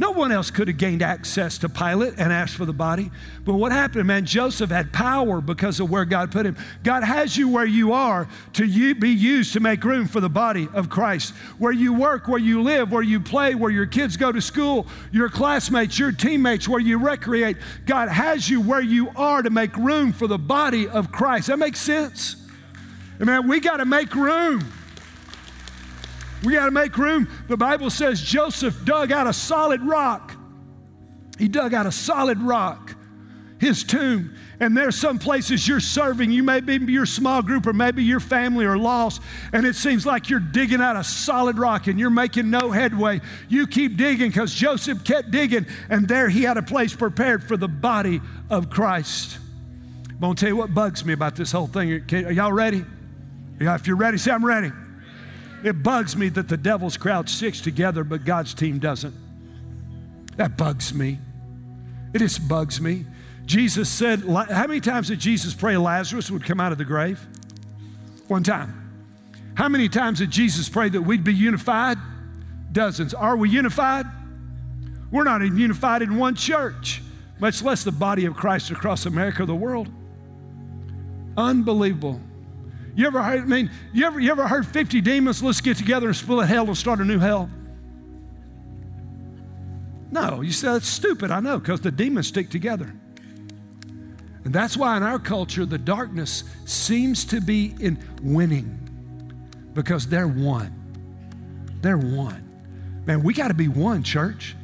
No 0.00 0.12
one 0.12 0.30
else 0.30 0.52
could 0.52 0.68
have 0.68 0.76
gained 0.76 1.02
access 1.02 1.58
to 1.58 1.68
Pilate 1.68 2.14
and 2.18 2.32
asked 2.32 2.54
for 2.54 2.64
the 2.64 2.72
body. 2.72 3.10
But 3.44 3.54
what 3.54 3.72
happened, 3.72 4.06
man? 4.06 4.24
Joseph 4.24 4.70
had 4.70 4.92
power 4.92 5.40
because 5.40 5.80
of 5.80 5.90
where 5.90 6.04
God 6.04 6.30
put 6.30 6.46
him. 6.46 6.56
God 6.84 7.02
has 7.02 7.36
you 7.36 7.48
where 7.48 7.66
you 7.66 7.92
are 7.92 8.28
to 8.52 8.94
be 8.94 9.08
used 9.08 9.52
to 9.54 9.60
make 9.60 9.82
room 9.82 10.06
for 10.06 10.20
the 10.20 10.28
body 10.28 10.68
of 10.72 10.88
Christ. 10.88 11.34
Where 11.58 11.72
you 11.72 11.92
work, 11.92 12.28
where 12.28 12.38
you 12.38 12.62
live, 12.62 12.92
where 12.92 13.02
you 13.02 13.18
play, 13.18 13.56
where 13.56 13.72
your 13.72 13.86
kids 13.86 14.16
go 14.16 14.30
to 14.30 14.40
school, 14.40 14.86
your 15.10 15.28
classmates, 15.28 15.98
your 15.98 16.12
teammates, 16.12 16.68
where 16.68 16.80
you 16.80 16.98
recreate. 16.98 17.56
God 17.84 18.08
has 18.08 18.48
you 18.48 18.60
where 18.60 18.80
you 18.80 19.10
are 19.16 19.42
to 19.42 19.50
make 19.50 19.76
room 19.76 20.12
for 20.12 20.28
the 20.28 20.38
body 20.38 20.88
of 20.88 21.10
Christ. 21.10 21.48
That 21.48 21.58
makes 21.58 21.80
sense? 21.80 22.36
Man, 23.18 23.48
we 23.48 23.58
got 23.58 23.78
to 23.78 23.84
make 23.84 24.14
room. 24.14 24.72
We 26.44 26.54
got 26.54 26.66
to 26.66 26.70
make 26.70 26.96
room. 26.96 27.28
The 27.48 27.56
Bible 27.56 27.90
says 27.90 28.20
Joseph 28.20 28.84
dug 28.84 29.12
out 29.12 29.26
a 29.26 29.32
solid 29.32 29.82
rock. 29.82 30.34
He 31.38 31.48
dug 31.48 31.74
out 31.74 31.86
a 31.86 31.92
solid 31.92 32.40
rock, 32.40 32.96
his 33.60 33.84
tomb. 33.84 34.34
And 34.60 34.76
there's 34.76 34.96
some 34.96 35.20
places 35.20 35.68
you're 35.68 35.78
serving. 35.78 36.32
You 36.32 36.42
may 36.42 36.58
be 36.60 36.78
your 36.92 37.06
small 37.06 37.42
group 37.42 37.66
or 37.66 37.72
maybe 37.72 38.02
your 38.02 38.18
family 38.18 38.64
are 38.64 38.76
lost, 38.76 39.22
and 39.52 39.64
it 39.64 39.76
seems 39.76 40.04
like 40.04 40.28
you're 40.28 40.40
digging 40.40 40.80
out 40.80 40.96
a 40.96 41.04
solid 41.04 41.58
rock 41.58 41.86
and 41.86 41.98
you're 41.98 42.10
making 42.10 42.50
no 42.50 42.72
headway. 42.72 43.20
You 43.48 43.68
keep 43.68 43.96
digging 43.96 44.30
because 44.30 44.52
Joseph 44.52 45.04
kept 45.04 45.30
digging, 45.30 45.66
and 45.88 46.08
there 46.08 46.28
he 46.28 46.42
had 46.42 46.56
a 46.56 46.62
place 46.62 46.92
prepared 46.92 47.44
for 47.44 47.56
the 47.56 47.68
body 47.68 48.20
of 48.50 48.68
Christ. 48.68 49.38
I'm 50.20 50.34
to 50.34 50.40
tell 50.40 50.48
you 50.48 50.56
what 50.56 50.74
bugs 50.74 51.04
me 51.04 51.12
about 51.12 51.36
this 51.36 51.52
whole 51.52 51.68
thing. 51.68 52.02
Are 52.12 52.32
y'all 52.32 52.52
ready? 52.52 52.84
If 53.60 53.86
you're 53.86 53.96
ready, 53.96 54.18
say, 54.18 54.32
I'm 54.32 54.44
ready. 54.44 54.72
It 55.64 55.82
bugs 55.82 56.16
me 56.16 56.28
that 56.30 56.48
the 56.48 56.56
devil's 56.56 56.96
crowd 56.96 57.28
sticks 57.28 57.60
together, 57.60 58.04
but 58.04 58.24
God's 58.24 58.54
team 58.54 58.78
doesn't. 58.78 59.14
That 60.36 60.56
bugs 60.56 60.94
me. 60.94 61.18
It 62.14 62.20
just 62.20 62.48
bugs 62.48 62.80
me. 62.80 63.06
Jesus 63.44 63.88
said, 63.88 64.20
how 64.20 64.66
many 64.66 64.80
times 64.80 65.08
did 65.08 65.18
Jesus 65.18 65.54
pray 65.54 65.76
Lazarus 65.76 66.30
would 66.30 66.44
come 66.44 66.60
out 66.60 66.70
of 66.70 66.78
the 66.78 66.84
grave? 66.84 67.26
One 68.28 68.42
time. 68.42 68.74
How 69.54 69.68
many 69.68 69.88
times 69.88 70.18
did 70.18 70.30
Jesus 70.30 70.68
pray 70.68 70.88
that 70.90 71.02
we'd 71.02 71.24
be 71.24 71.34
unified? 71.34 71.98
Dozens. 72.70 73.14
Are 73.14 73.36
we 73.36 73.48
unified? 73.48 74.06
We're 75.10 75.24
not 75.24 75.42
even 75.42 75.58
unified 75.58 76.02
in 76.02 76.16
one 76.16 76.34
church, 76.34 77.02
much 77.40 77.62
less 77.62 77.82
the 77.82 77.90
body 77.90 78.26
of 78.26 78.36
Christ 78.36 78.70
across 78.70 79.06
America 79.06 79.42
or 79.42 79.46
the 79.46 79.54
world. 79.54 79.88
Unbelievable. 81.36 82.20
You 82.98 83.06
ever 83.06 83.22
heard, 83.22 83.42
I 83.42 83.44
mean, 83.44 83.70
you 83.92 84.04
ever, 84.06 84.18
you 84.18 84.28
ever 84.32 84.48
heard 84.48 84.66
50 84.66 85.00
demons, 85.02 85.40
let's 85.40 85.60
get 85.60 85.76
together 85.76 86.08
and 86.08 86.16
split 86.16 86.48
hell 86.48 86.66
and 86.66 86.76
start 86.76 86.98
a 86.98 87.04
new 87.04 87.20
hell? 87.20 87.48
No, 90.10 90.40
you 90.40 90.50
say 90.50 90.66
that's 90.72 90.88
stupid. 90.88 91.30
I 91.30 91.38
know, 91.38 91.60
because 91.60 91.80
the 91.80 91.92
demons 91.92 92.26
stick 92.26 92.50
together. 92.50 92.92
And 94.42 94.52
that's 94.52 94.76
why 94.76 94.96
in 94.96 95.04
our 95.04 95.20
culture, 95.20 95.64
the 95.64 95.78
darkness 95.78 96.42
seems 96.64 97.24
to 97.26 97.40
be 97.40 97.72
in 97.78 98.02
winning 98.20 99.70
because 99.74 100.08
they're 100.08 100.26
one. 100.26 100.74
They're 101.80 101.98
one. 101.98 103.02
Man, 103.06 103.22
we 103.22 103.32
got 103.32 103.46
to 103.46 103.54
be 103.54 103.68
one, 103.68 104.02
church. 104.02 104.56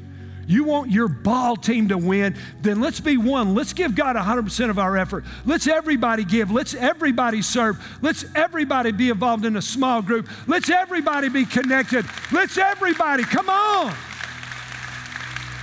You 0.46 0.64
want 0.64 0.90
your 0.90 1.08
ball 1.08 1.56
team 1.56 1.88
to 1.88 1.98
win, 1.98 2.36
then 2.60 2.80
let's 2.80 3.00
be 3.00 3.16
one. 3.16 3.54
Let's 3.54 3.72
give 3.72 3.94
God 3.94 4.16
100% 4.16 4.70
of 4.70 4.78
our 4.78 4.96
effort. 4.96 5.24
Let's 5.44 5.66
everybody 5.66 6.24
give. 6.24 6.50
Let's 6.50 6.74
everybody 6.74 7.42
serve. 7.42 7.82
Let's 8.02 8.24
everybody 8.34 8.92
be 8.92 9.10
involved 9.10 9.44
in 9.44 9.56
a 9.56 9.62
small 9.62 10.02
group. 10.02 10.28
Let's 10.46 10.70
everybody 10.70 11.28
be 11.28 11.44
connected. 11.44 12.06
Let's 12.32 12.58
everybody, 12.58 13.24
come 13.24 13.48
on. 13.48 13.94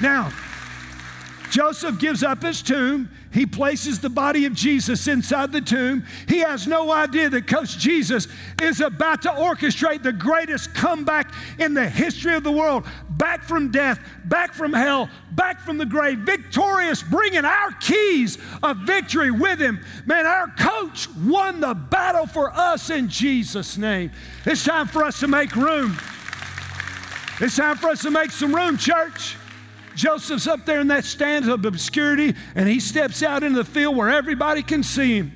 Now, 0.02 0.32
Joseph 1.52 2.00
gives 2.00 2.24
up 2.24 2.41
his 2.41 2.62
tomb. 2.62 3.10
He 3.32 3.46
places 3.46 4.00
the 4.00 4.10
body 4.10 4.46
of 4.46 4.54
Jesus 4.54 5.08
inside 5.08 5.54
the 5.54 5.62
tomb. 5.62 6.06
He 6.28 6.39
has 6.39 6.67
no 6.67 6.91
idea 6.91 7.30
that 7.30 7.48
Coach 7.48 7.78
Jesus 7.78 8.28
is 8.62 8.82
about 8.82 9.22
to 9.22 9.30
orchestrate 9.30 10.04
the 10.04 10.12
greatest 10.12 10.74
comeback 10.74 11.34
in 11.58 11.74
the 11.74 11.88
history 11.88 12.36
of 12.36 12.44
the 12.44 12.52
world. 12.52 12.86
Back 13.10 13.44
from 13.44 13.72
death, 13.72 14.00
back 14.26 14.54
from 14.54 14.74
hell, 14.74 15.10
back 15.32 15.62
from 15.62 15.78
the 15.78 15.86
grave, 15.86 16.20
victorious, 16.20 17.04
bringing 17.04 17.46
our 17.46 17.72
keys 17.80 18.38
of 18.62 18.78
victory 18.80 19.32
with 19.32 19.60
him. 19.60 19.80
Man, 20.06 20.26
our 20.26 20.48
coach 20.58 21.08
won 21.15 21.62
the 21.62 21.74
battle 21.74 22.28
for 22.28 22.52
us 22.52 22.89
in 22.89 23.08
Jesus' 23.08 23.78
name. 23.78 24.12
It's 24.46 24.65
time 24.65 24.88
for 24.88 25.04
us 25.04 25.22
to 25.22 25.28
make 25.30 25.56
room. 25.56 25.98
It's 27.39 27.56
time 27.56 27.78
for 27.78 27.88
us 27.88 28.02
to 28.02 28.12
make 28.12 28.32
some 28.32 28.54
room, 28.54 28.78
church. 28.78 29.38
Joseph's 29.95 30.47
up 30.47 30.65
there 30.65 30.80
in 30.80 30.88
that 30.88 31.06
stand 31.06 31.49
of 31.49 31.65
obscurity, 31.65 32.36
and 32.56 32.67
he 32.67 32.80
steps 32.80 33.23
out 33.23 33.43
into 33.43 33.58
the 33.58 33.65
field 33.65 33.95
where 33.95 34.10
everybody 34.10 34.63
can 34.63 34.84
see 34.84 35.17
him. 35.17 35.34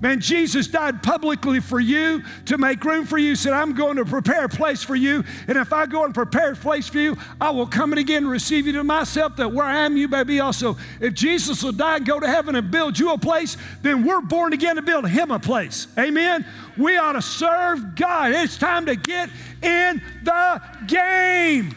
Man, 0.00 0.20
Jesus 0.20 0.68
died 0.68 1.02
publicly 1.02 1.60
for 1.60 1.80
you 1.80 2.22
to 2.44 2.58
make 2.58 2.84
room 2.84 3.06
for 3.06 3.16
you. 3.16 3.34
Said, 3.34 3.54
I'm 3.54 3.72
going 3.72 3.96
to 3.96 4.04
prepare 4.04 4.44
a 4.44 4.48
place 4.48 4.82
for 4.82 4.94
you. 4.94 5.24
And 5.48 5.56
if 5.56 5.72
I 5.72 5.86
go 5.86 6.04
and 6.04 6.12
prepare 6.12 6.52
a 6.52 6.56
place 6.56 6.86
for 6.86 6.98
you, 6.98 7.16
I 7.40 7.50
will 7.50 7.66
come 7.66 7.92
and 7.92 7.98
again 7.98 8.26
receive 8.26 8.66
you 8.66 8.74
to 8.74 8.84
myself, 8.84 9.36
that 9.36 9.52
where 9.52 9.64
I 9.64 9.86
am, 9.86 9.96
you 9.96 10.06
may 10.06 10.22
be 10.24 10.40
also. 10.40 10.76
If 11.00 11.14
Jesus 11.14 11.62
will 11.62 11.72
die 11.72 11.96
and 11.96 12.06
go 12.06 12.20
to 12.20 12.26
heaven 12.26 12.56
and 12.56 12.70
build 12.70 12.98
you 12.98 13.12
a 13.12 13.18
place, 13.18 13.56
then 13.80 14.04
we're 14.04 14.20
born 14.20 14.52
again 14.52 14.76
to 14.76 14.82
build 14.82 15.08
him 15.08 15.30
a 15.30 15.38
place. 15.38 15.86
Amen? 15.98 16.44
We 16.76 16.98
ought 16.98 17.12
to 17.12 17.22
serve 17.22 17.96
God. 17.96 18.32
It's 18.32 18.58
time 18.58 18.84
to 18.86 18.96
get 18.96 19.30
in 19.62 20.02
the 20.22 20.62
game. 20.86 21.74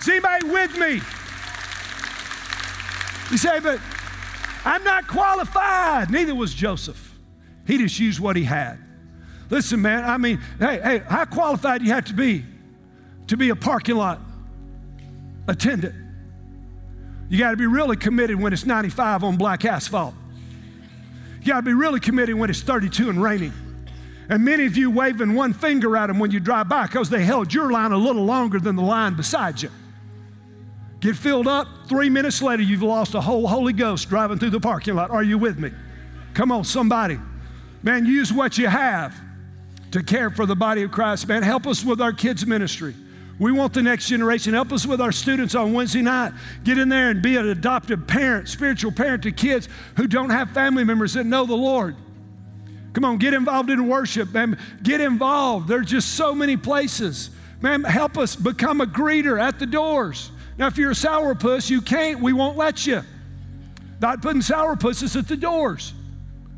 Is 0.00 0.08
anybody 0.08 0.48
with 0.48 0.78
me? 0.78 1.02
You 3.30 3.38
say, 3.38 3.60
but 3.60 3.80
I'm 4.64 4.82
not 4.84 5.06
qualified. 5.06 6.10
Neither 6.10 6.34
was 6.34 6.54
Joseph. 6.54 7.14
He 7.66 7.78
just 7.78 7.98
used 7.98 8.20
what 8.20 8.36
he 8.36 8.44
had. 8.44 8.78
Listen, 9.50 9.80
man, 9.82 10.04
I 10.04 10.16
mean, 10.18 10.40
hey, 10.58 10.80
hey, 10.82 10.98
how 10.98 11.24
qualified 11.24 11.80
do 11.80 11.86
you 11.86 11.92
have 11.92 12.06
to 12.06 12.14
be 12.14 12.44
to 13.28 13.36
be 13.36 13.50
a 13.50 13.56
parking 13.56 13.96
lot 13.96 14.20
attendant? 15.46 15.94
You 17.28 17.38
got 17.38 17.50
to 17.50 17.56
be 17.56 17.66
really 17.66 17.96
committed 17.96 18.40
when 18.40 18.52
it's 18.52 18.64
95 18.64 19.24
on 19.24 19.36
black 19.36 19.64
asphalt. 19.64 20.14
You 21.40 21.46
got 21.46 21.56
to 21.56 21.62
be 21.62 21.74
really 21.74 22.00
committed 22.00 22.34
when 22.34 22.50
it's 22.50 22.62
32 22.62 23.10
and 23.10 23.22
raining. 23.22 23.52
And 24.30 24.44
many 24.44 24.66
of 24.66 24.76
you 24.76 24.90
waving 24.90 25.34
one 25.34 25.54
finger 25.54 25.96
at 25.96 26.08
them 26.08 26.18
when 26.18 26.30
you 26.30 26.40
drive 26.40 26.68
by 26.68 26.86
because 26.86 27.08
they 27.08 27.24
held 27.24 27.52
your 27.52 27.70
line 27.70 27.92
a 27.92 27.96
little 27.96 28.24
longer 28.24 28.58
than 28.58 28.76
the 28.76 28.82
line 28.82 29.14
beside 29.14 29.62
you. 29.62 29.70
Get 31.00 31.16
filled 31.16 31.46
up. 31.46 31.68
Three 31.88 32.10
minutes 32.10 32.42
later, 32.42 32.62
you've 32.62 32.82
lost 32.82 33.14
a 33.14 33.20
whole 33.20 33.46
Holy 33.46 33.72
Ghost 33.72 34.08
driving 34.08 34.38
through 34.38 34.50
the 34.50 34.60
parking 34.60 34.94
lot. 34.94 35.10
Are 35.10 35.22
you 35.22 35.38
with 35.38 35.58
me? 35.58 35.70
Come 36.34 36.50
on, 36.50 36.64
somebody. 36.64 37.18
Man, 37.82 38.04
use 38.04 38.32
what 38.32 38.58
you 38.58 38.66
have 38.66 39.14
to 39.92 40.02
care 40.02 40.30
for 40.30 40.44
the 40.44 40.56
body 40.56 40.82
of 40.82 40.90
Christ. 40.90 41.28
Man, 41.28 41.42
help 41.42 41.66
us 41.66 41.84
with 41.84 42.00
our 42.00 42.12
kids' 42.12 42.44
ministry. 42.46 42.94
We 43.38 43.52
want 43.52 43.72
the 43.72 43.82
next 43.82 44.08
generation. 44.08 44.54
Help 44.54 44.72
us 44.72 44.84
with 44.84 45.00
our 45.00 45.12
students 45.12 45.54
on 45.54 45.72
Wednesday 45.72 46.02
night. 46.02 46.32
Get 46.64 46.76
in 46.76 46.88
there 46.88 47.10
and 47.10 47.22
be 47.22 47.36
an 47.36 47.48
adoptive 47.48 48.06
parent, 48.08 48.48
spiritual 48.48 48.90
parent 48.90 49.22
to 49.22 49.32
kids 49.32 49.68
who 49.96 50.08
don't 50.08 50.30
have 50.30 50.50
family 50.50 50.82
members 50.82 51.14
that 51.14 51.24
know 51.24 51.46
the 51.46 51.54
Lord. 51.54 51.94
Come 52.94 53.04
on, 53.04 53.18
get 53.18 53.34
involved 53.34 53.70
in 53.70 53.86
worship, 53.86 54.32
man. 54.32 54.58
Get 54.82 55.00
involved. 55.00 55.68
There's 55.68 55.86
just 55.86 56.16
so 56.16 56.34
many 56.34 56.56
places. 56.56 57.30
Man, 57.60 57.84
help 57.84 58.18
us 58.18 58.34
become 58.34 58.80
a 58.80 58.86
greeter 58.86 59.40
at 59.40 59.60
the 59.60 59.66
doors. 59.66 60.32
Now, 60.58 60.66
if 60.66 60.76
you're 60.76 60.90
a 60.90 60.94
sourpuss, 60.94 61.70
you 61.70 61.80
can't, 61.80 62.20
we 62.20 62.32
won't 62.32 62.56
let 62.56 62.84
you. 62.84 63.02
Not 64.00 64.20
putting 64.22 64.42
sourpusses 64.42 65.16
at 65.16 65.28
the 65.28 65.36
doors. 65.36 65.94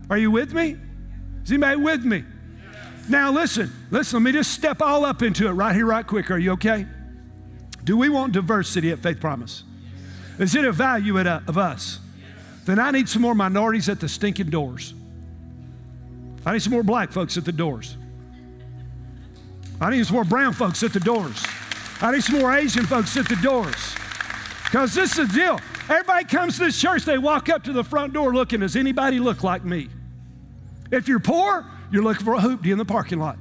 Are 0.08 0.18
you 0.18 0.30
with 0.30 0.52
me? 0.52 0.76
Is 1.44 1.52
anybody 1.52 1.76
with 1.76 2.04
me? 2.04 2.24
Now 3.08 3.30
listen, 3.32 3.70
listen, 3.90 4.22
let 4.22 4.24
me 4.24 4.32
just 4.32 4.52
step 4.52 4.80
all 4.80 5.04
up 5.04 5.22
into 5.22 5.46
it 5.48 5.52
right 5.52 5.74
here, 5.74 5.86
right 5.86 6.06
quick. 6.06 6.30
Are 6.30 6.38
you 6.38 6.52
okay? 6.52 6.86
Do 7.82 7.96
we 7.96 8.08
want 8.08 8.32
diversity 8.32 8.90
at 8.90 9.00
Faith 9.00 9.20
Promise? 9.20 9.64
Is 10.38 10.54
it 10.54 10.64
a 10.64 10.72
value 10.72 11.18
uh, 11.18 11.40
of 11.46 11.58
us? 11.58 11.98
Then 12.66 12.78
I 12.78 12.90
need 12.90 13.08
some 13.08 13.22
more 13.22 13.34
minorities 13.34 13.88
at 13.88 14.00
the 14.00 14.08
stinking 14.08 14.50
doors. 14.50 14.94
I 16.46 16.52
need 16.52 16.62
some 16.62 16.72
more 16.72 16.82
black 16.82 17.10
folks 17.12 17.36
at 17.36 17.44
the 17.44 17.52
doors. 17.52 17.96
I 19.80 19.90
need 19.90 20.06
some 20.06 20.14
more 20.14 20.24
brown 20.24 20.52
folks 20.52 20.82
at 20.82 20.92
the 20.92 21.00
doors. 21.00 21.44
I 22.02 22.12
need 22.12 22.24
some 22.24 22.38
more 22.38 22.52
Asian 22.52 22.86
folks 22.86 23.16
at 23.16 23.28
the 23.28 23.36
doors. 23.36 23.94
Because 24.64 24.94
this 24.94 25.18
is 25.18 25.28
the 25.28 25.34
deal. 25.34 25.60
Everybody 25.88 26.24
comes 26.24 26.56
to 26.58 26.64
this 26.64 26.80
church, 26.80 27.04
they 27.04 27.18
walk 27.18 27.48
up 27.48 27.64
to 27.64 27.72
the 27.72 27.82
front 27.82 28.12
door 28.12 28.32
looking, 28.32 28.60
does 28.60 28.76
anybody 28.76 29.18
look 29.18 29.42
like 29.42 29.64
me? 29.64 29.88
If 30.92 31.08
you're 31.08 31.20
poor, 31.20 31.66
you're 31.90 32.02
looking 32.02 32.24
for 32.24 32.34
a 32.34 32.38
hoopty 32.38 32.70
in 32.70 32.78
the 32.78 32.84
parking 32.84 33.18
lot. 33.18 33.38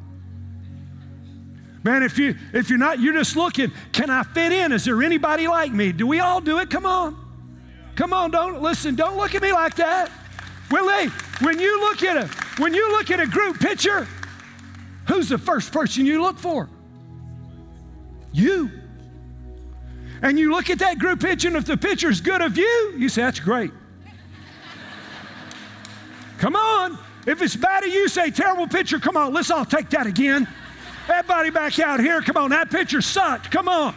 Man, 1.83 2.03
if 2.03 2.17
you 2.17 2.35
if 2.53 2.69
you're 2.69 2.79
not, 2.79 2.99
you're 2.99 3.13
just 3.13 3.37
looking, 3.37 3.71
can 3.93 4.09
I 4.09 4.23
fit 4.23 4.51
in? 4.51 4.73
Is 4.73 4.85
there 4.85 5.01
anybody 5.01 5.47
like 5.47 5.71
me? 5.71 5.91
Do 5.91 6.05
we 6.07 6.19
all 6.19 6.41
do 6.41 6.59
it? 6.59 6.69
Come 6.69 6.85
on. 6.85 7.15
Come 7.95 8.11
on, 8.11 8.31
don't 8.31 8.61
listen, 8.61 8.95
don't 8.95 9.17
look 9.17 9.35
at 9.35 9.41
me 9.41 9.53
like 9.53 9.75
that. 9.75 10.11
Willie, 10.71 11.07
when 11.41 11.59
you 11.59 11.79
look 11.79 12.03
at 12.03 12.17
a 12.17 12.27
when 12.61 12.73
you 12.73 12.91
look 12.91 13.11
at 13.11 13.19
a 13.19 13.27
group 13.27 13.59
picture, 13.59 14.07
who's 15.07 15.29
the 15.29 15.37
first 15.37 15.71
person 15.71 16.05
you 16.05 16.21
look 16.21 16.37
for? 16.37 16.67
You. 18.31 18.71
And 20.21 20.37
you 20.37 20.51
look 20.51 20.69
at 20.69 20.79
that 20.79 20.99
group 20.99 21.21
picture, 21.21 21.47
and 21.47 21.57
if 21.57 21.65
the 21.65 21.77
picture's 21.77 22.21
good 22.21 22.41
of 22.41 22.57
you, 22.57 22.93
you 22.97 23.09
say, 23.09 23.21
That's 23.21 23.39
great. 23.39 23.71
come 26.37 26.55
on. 26.55 26.97
If 27.25 27.41
it's 27.41 27.55
bad 27.55 27.83
of 27.83 27.89
you, 27.89 28.07
say, 28.07 28.31
Terrible 28.31 28.67
picture. 28.67 28.99
Come 28.99 29.17
on, 29.17 29.33
let's 29.33 29.51
all 29.51 29.65
take 29.65 29.89
that 29.91 30.07
again. 30.07 30.47
Everybody 31.07 31.49
back 31.49 31.79
out 31.79 31.99
here. 31.99 32.21
Come 32.21 32.37
on, 32.37 32.51
that 32.51 32.69
picture 32.69 33.01
sucked. 33.01 33.49
Come 33.49 33.67
on. 33.67 33.95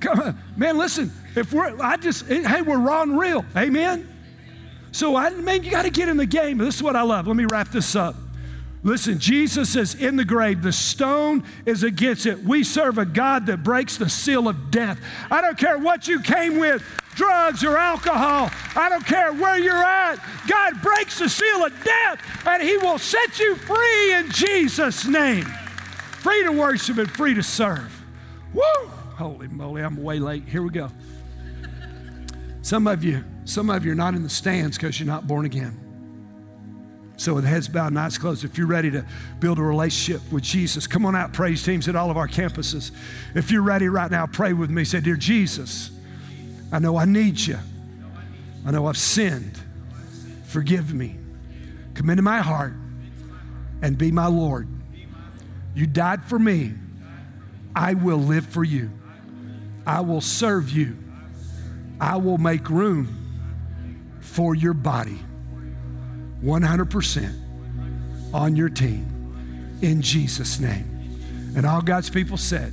Come 0.00 0.20
on. 0.20 0.38
Man, 0.56 0.76
listen, 0.76 1.10
if 1.34 1.52
we're, 1.52 1.80
I 1.80 1.96
just, 1.96 2.26
hey, 2.26 2.62
we're 2.62 2.78
raw 2.78 3.02
and 3.02 3.18
real. 3.18 3.44
Amen? 3.56 4.08
So, 4.92 5.16
I 5.16 5.30
mean, 5.30 5.64
you 5.64 5.70
got 5.70 5.82
to 5.82 5.90
get 5.90 6.08
in 6.08 6.16
the 6.16 6.26
game. 6.26 6.58
This 6.58 6.76
is 6.76 6.82
what 6.82 6.96
I 6.96 7.02
love. 7.02 7.26
Let 7.26 7.36
me 7.36 7.46
wrap 7.46 7.70
this 7.70 7.96
up. 7.96 8.14
Listen, 8.84 9.18
Jesus 9.18 9.76
is 9.76 9.94
in 9.94 10.16
the 10.16 10.24
grave. 10.24 10.62
The 10.62 10.72
stone 10.72 11.44
is 11.64 11.84
against 11.84 12.26
it. 12.26 12.42
We 12.42 12.64
serve 12.64 12.98
a 12.98 13.04
God 13.04 13.46
that 13.46 13.62
breaks 13.62 13.96
the 13.96 14.08
seal 14.08 14.48
of 14.48 14.72
death. 14.72 15.00
I 15.30 15.40
don't 15.40 15.56
care 15.56 15.78
what 15.78 16.08
you 16.08 16.20
came 16.20 16.58
with 16.58 16.82
drugs 17.14 17.62
or 17.62 17.78
alcohol. 17.78 18.50
I 18.74 18.88
don't 18.88 19.06
care 19.06 19.32
where 19.32 19.58
you're 19.58 19.74
at. 19.74 20.18
God 20.48 20.82
breaks 20.82 21.18
the 21.18 21.28
seal 21.28 21.64
of 21.64 21.72
death 21.84 22.20
and 22.46 22.62
He 22.62 22.76
will 22.78 22.98
set 22.98 23.38
you 23.38 23.54
free 23.54 24.14
in 24.14 24.30
Jesus' 24.30 25.06
name. 25.06 25.44
Free 25.44 26.42
to 26.44 26.50
worship 26.50 26.98
and 26.98 27.10
free 27.10 27.34
to 27.34 27.42
serve. 27.42 28.04
Woo! 28.52 28.62
Holy 29.16 29.46
moly, 29.46 29.82
I'm 29.82 30.02
way 30.02 30.18
late. 30.18 30.48
Here 30.48 30.62
we 30.62 30.70
go. 30.70 30.90
Some 32.62 32.88
of 32.88 33.04
you, 33.04 33.24
some 33.44 33.70
of 33.70 33.84
you 33.84 33.92
are 33.92 33.96
not 33.96 34.14
in 34.14 34.22
the 34.24 34.28
stands 34.28 34.76
because 34.76 34.98
you're 34.98 35.06
not 35.06 35.26
born 35.26 35.46
again. 35.46 35.81
So, 37.16 37.34
with 37.34 37.44
heads 37.44 37.68
bowed 37.68 37.88
and 37.88 37.98
eyes 37.98 38.18
closed, 38.18 38.44
if 38.44 38.58
you're 38.58 38.66
ready 38.66 38.90
to 38.90 39.04
build 39.38 39.58
a 39.58 39.62
relationship 39.62 40.32
with 40.32 40.42
Jesus, 40.42 40.86
come 40.86 41.06
on 41.06 41.14
out, 41.14 41.32
praise 41.32 41.62
teams 41.62 41.88
at 41.88 41.94
all 41.94 42.10
of 42.10 42.16
our 42.16 42.26
campuses. 42.26 42.90
If 43.34 43.50
you're 43.50 43.62
ready 43.62 43.88
right 43.88 44.10
now, 44.10 44.26
pray 44.26 44.52
with 44.52 44.70
me. 44.70 44.84
Say, 44.84 45.00
Dear 45.00 45.16
Jesus, 45.16 45.90
I 46.72 46.78
know 46.78 46.96
I 46.96 47.04
need 47.04 47.38
you. 47.38 47.58
I 48.66 48.70
know 48.70 48.86
I've 48.86 48.96
sinned. 48.96 49.58
Forgive 50.44 50.94
me. 50.94 51.16
Come 51.94 52.10
into 52.10 52.22
my 52.22 52.38
heart 52.38 52.74
and 53.82 53.98
be 53.98 54.10
my 54.10 54.26
Lord. 54.26 54.68
You 55.74 55.86
died 55.86 56.24
for 56.24 56.38
me. 56.38 56.72
I 57.74 57.94
will 57.94 58.18
live 58.18 58.46
for 58.46 58.64
you. 58.64 58.90
I 59.86 60.00
will 60.00 60.20
serve 60.20 60.70
you. 60.70 60.96
I 62.00 62.16
will 62.16 62.38
make 62.38 62.68
room 62.68 63.18
for 64.20 64.54
your 64.54 64.74
body. 64.74 65.18
100% 66.42 67.34
on 68.34 68.56
your 68.56 68.68
team 68.68 69.78
in 69.82 70.02
Jesus' 70.02 70.58
name. 70.58 70.88
And 71.56 71.66
all 71.66 71.82
God's 71.82 72.10
people 72.10 72.36
said, 72.36 72.72